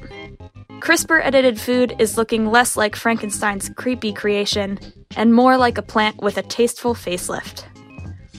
CRISPR 0.79 1.19
edited 1.21 1.59
food 1.59 1.93
is 1.99 2.17
looking 2.17 2.49
less 2.49 2.77
like 2.77 2.95
Frankenstein's 2.95 3.67
creepy 3.75 4.13
creation 4.13 4.79
and 5.17 5.33
more 5.33 5.57
like 5.57 5.77
a 5.77 5.81
plant 5.81 6.21
with 6.21 6.37
a 6.37 6.43
tasteful 6.43 6.95
facelift. 6.95 7.65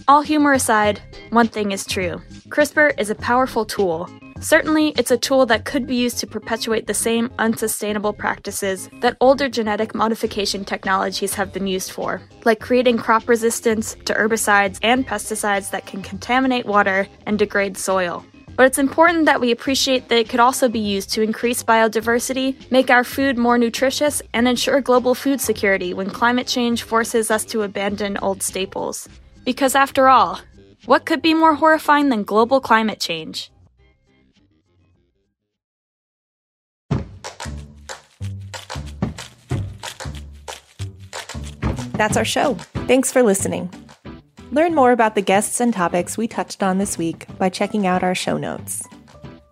All 0.09 0.23
humor 0.23 0.55
aside, 0.55 1.03
one 1.31 1.49
thing 1.49 1.73
is 1.73 1.85
true 1.85 2.23
CRISPR 2.49 2.99
is 2.99 3.11
a 3.11 3.15
powerful 3.15 3.67
tool. 3.67 4.09
Certainly, 4.41 4.91
it's 4.97 5.11
a 5.11 5.17
tool 5.17 5.47
that 5.47 5.65
could 5.65 5.87
be 5.87 5.97
used 5.97 6.19
to 6.19 6.27
perpetuate 6.27 6.87
the 6.87 6.95
same 6.95 7.31
unsustainable 7.39 8.13
practices 8.13 8.89
that 9.01 9.17
older 9.21 9.49
genetic 9.49 9.95
modification 9.95 10.65
technologies 10.65 11.35
have 11.35 11.53
been 11.53 11.67
used 11.67 11.91
for, 11.91 12.21
like 12.45 12.61
creating 12.61 12.99
crop 12.99 13.29
resistance 13.29 13.95
to 14.05 14.15
herbicides 14.15 14.79
and 14.83 15.07
pesticides 15.07 15.71
that 15.71 15.87
can 15.87 16.03
contaminate 16.03 16.67
water 16.67 17.09
and 17.25 17.39
degrade 17.39 17.77
soil. 17.77 18.25
But 18.57 18.67
it's 18.67 18.79
important 18.79 19.27
that 19.27 19.41
we 19.41 19.51
appreciate 19.51 20.09
that 20.09 20.19
it 20.19 20.29
could 20.29 20.41
also 20.41 20.69
be 20.69 20.79
used 20.79 21.13
to 21.13 21.23
increase 21.23 21.63
biodiversity, 21.63 22.71
make 22.71 22.91
our 22.91 23.05
food 23.05 23.37
more 23.37 23.59
nutritious, 23.59 24.23
and 24.33 24.49
ensure 24.49 24.81
global 24.81 25.15
food 25.15 25.41
security 25.41 25.93
when 25.93 26.09
climate 26.09 26.47
change 26.47 26.83
forces 26.83 27.31
us 27.31 27.45
to 27.47 27.63
abandon 27.63 28.17
old 28.19 28.43
staples. 28.43 29.09
Because 29.45 29.75
after 29.75 30.09
all, 30.09 30.41
what 30.87 31.05
could 31.05 31.21
be 31.21 31.35
more 31.35 31.55
horrifying 31.55 32.09
than 32.09 32.23
global 32.23 32.61
climate 32.61 33.01
change? 33.01 33.51
That's 41.97 42.17
our 42.17 42.25
show. 42.25 42.55
Thanks 42.87 43.11
for 43.11 43.23
listening. 43.23 43.71
Learn 44.53 44.75
more 44.75 44.93
about 44.93 45.15
the 45.15 45.23
guests 45.23 45.61
and 45.61 45.73
topics 45.73 46.17
we 46.17 46.29
touched 46.29 46.63
on 46.63 46.79
this 46.79 46.97
week 46.97 47.27
by 47.39 47.49
checking 47.49 47.87
out 47.87 48.03
our 48.03 48.15
show 48.15 48.37
notes. 48.37 48.87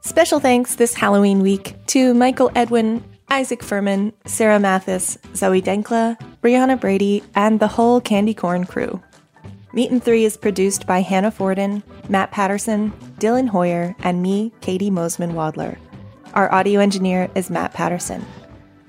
Special 0.02 0.38
thanks 0.38 0.76
this 0.76 0.94
Halloween 0.94 1.40
week 1.40 1.74
to 1.86 2.14
Michael 2.14 2.52
Edwin, 2.54 3.02
Isaac 3.30 3.62
Furman, 3.62 4.12
Sarah 4.26 4.60
Mathis, 4.60 5.18
Zoe 5.34 5.62
Denkla, 5.62 6.16
Brianna 6.42 6.78
Brady, 6.78 7.24
and 7.34 7.58
the 7.58 7.66
whole 7.66 8.00
Candy 8.00 8.34
Corn 8.34 8.64
crew. 8.64 9.02
Meat 9.72 9.90
and 9.90 10.04
Three 10.04 10.24
is 10.24 10.36
produced 10.36 10.86
by 10.86 11.00
Hannah 11.00 11.32
Forden, 11.32 11.82
Matt 12.08 12.30
Patterson, 12.30 12.92
Dylan 13.18 13.48
Hoyer, 13.48 13.96
and 14.00 14.22
me, 14.22 14.52
Katie 14.60 14.90
Mosman 14.90 15.32
Wadler. 15.32 15.78
Our 16.34 16.52
audio 16.52 16.78
engineer 16.78 17.30
is 17.34 17.50
Matt 17.50 17.72
Patterson. 17.72 18.24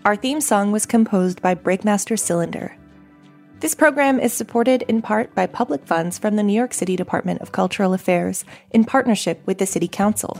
Our 0.03 0.15
theme 0.15 0.41
song 0.41 0.71
was 0.71 0.85
composed 0.85 1.41
by 1.41 1.55
Breakmaster 1.55 2.19
Cylinder. 2.19 2.77
This 3.61 3.73
program 3.73 4.19
is 4.19 4.33
supported 4.33 4.81
in 4.83 5.01
part 5.01 5.33
by 5.33 5.47
public 5.47 5.85
funds 5.85 6.19
from 6.19 6.35
the 6.35 6.43
New 6.43 6.53
York 6.53 6.73
City 6.73 6.97
Department 6.97 7.41
of 7.41 7.53
Cultural 7.53 7.93
Affairs 7.93 8.43
in 8.71 8.83
partnership 8.83 9.41
with 9.45 9.59
the 9.59 9.65
City 9.65 9.87
Council. 9.87 10.39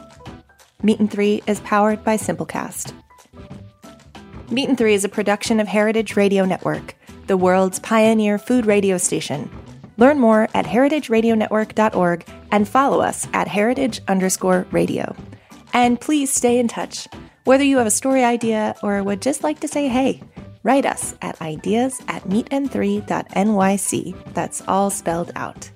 Meat 0.83 0.99
and 0.99 1.09
Three 1.09 1.41
is 1.47 1.61
powered 1.61 2.03
by 2.03 2.17
Simplecast. 2.17 2.93
Meat 4.51 4.67
and 4.67 4.77
Three 4.77 4.93
is 4.93 5.05
a 5.05 5.09
production 5.09 5.61
of 5.61 5.67
Heritage 5.67 6.17
Radio 6.17 6.43
Network, 6.45 6.95
the 7.27 7.37
world's 7.37 7.79
pioneer 7.79 8.37
food 8.37 8.65
radio 8.65 8.97
station. 8.97 9.49
Learn 9.97 10.19
more 10.19 10.49
at 10.53 10.65
heritageradionetwork.org 10.65 12.25
and 12.51 12.67
follow 12.67 12.99
us 12.99 13.27
at 13.33 13.47
heritage 13.47 14.01
underscore 14.09 14.67
radio. 14.71 15.15
And 15.73 15.99
please 15.99 16.33
stay 16.33 16.59
in 16.59 16.67
touch. 16.67 17.07
Whether 17.45 17.63
you 17.63 17.77
have 17.77 17.87
a 17.87 17.91
story 17.91 18.25
idea 18.25 18.75
or 18.83 19.01
would 19.01 19.21
just 19.21 19.41
like 19.41 19.61
to 19.61 19.69
say 19.69 19.87
hey, 19.87 20.21
write 20.65 20.85
us 20.85 21.15
at 21.21 21.41
ideas 21.41 22.01
at 22.09 22.23
meetand3.nyc. 22.23 24.33
That's 24.33 24.61
all 24.67 24.89
spelled 24.89 25.31
out. 25.37 25.71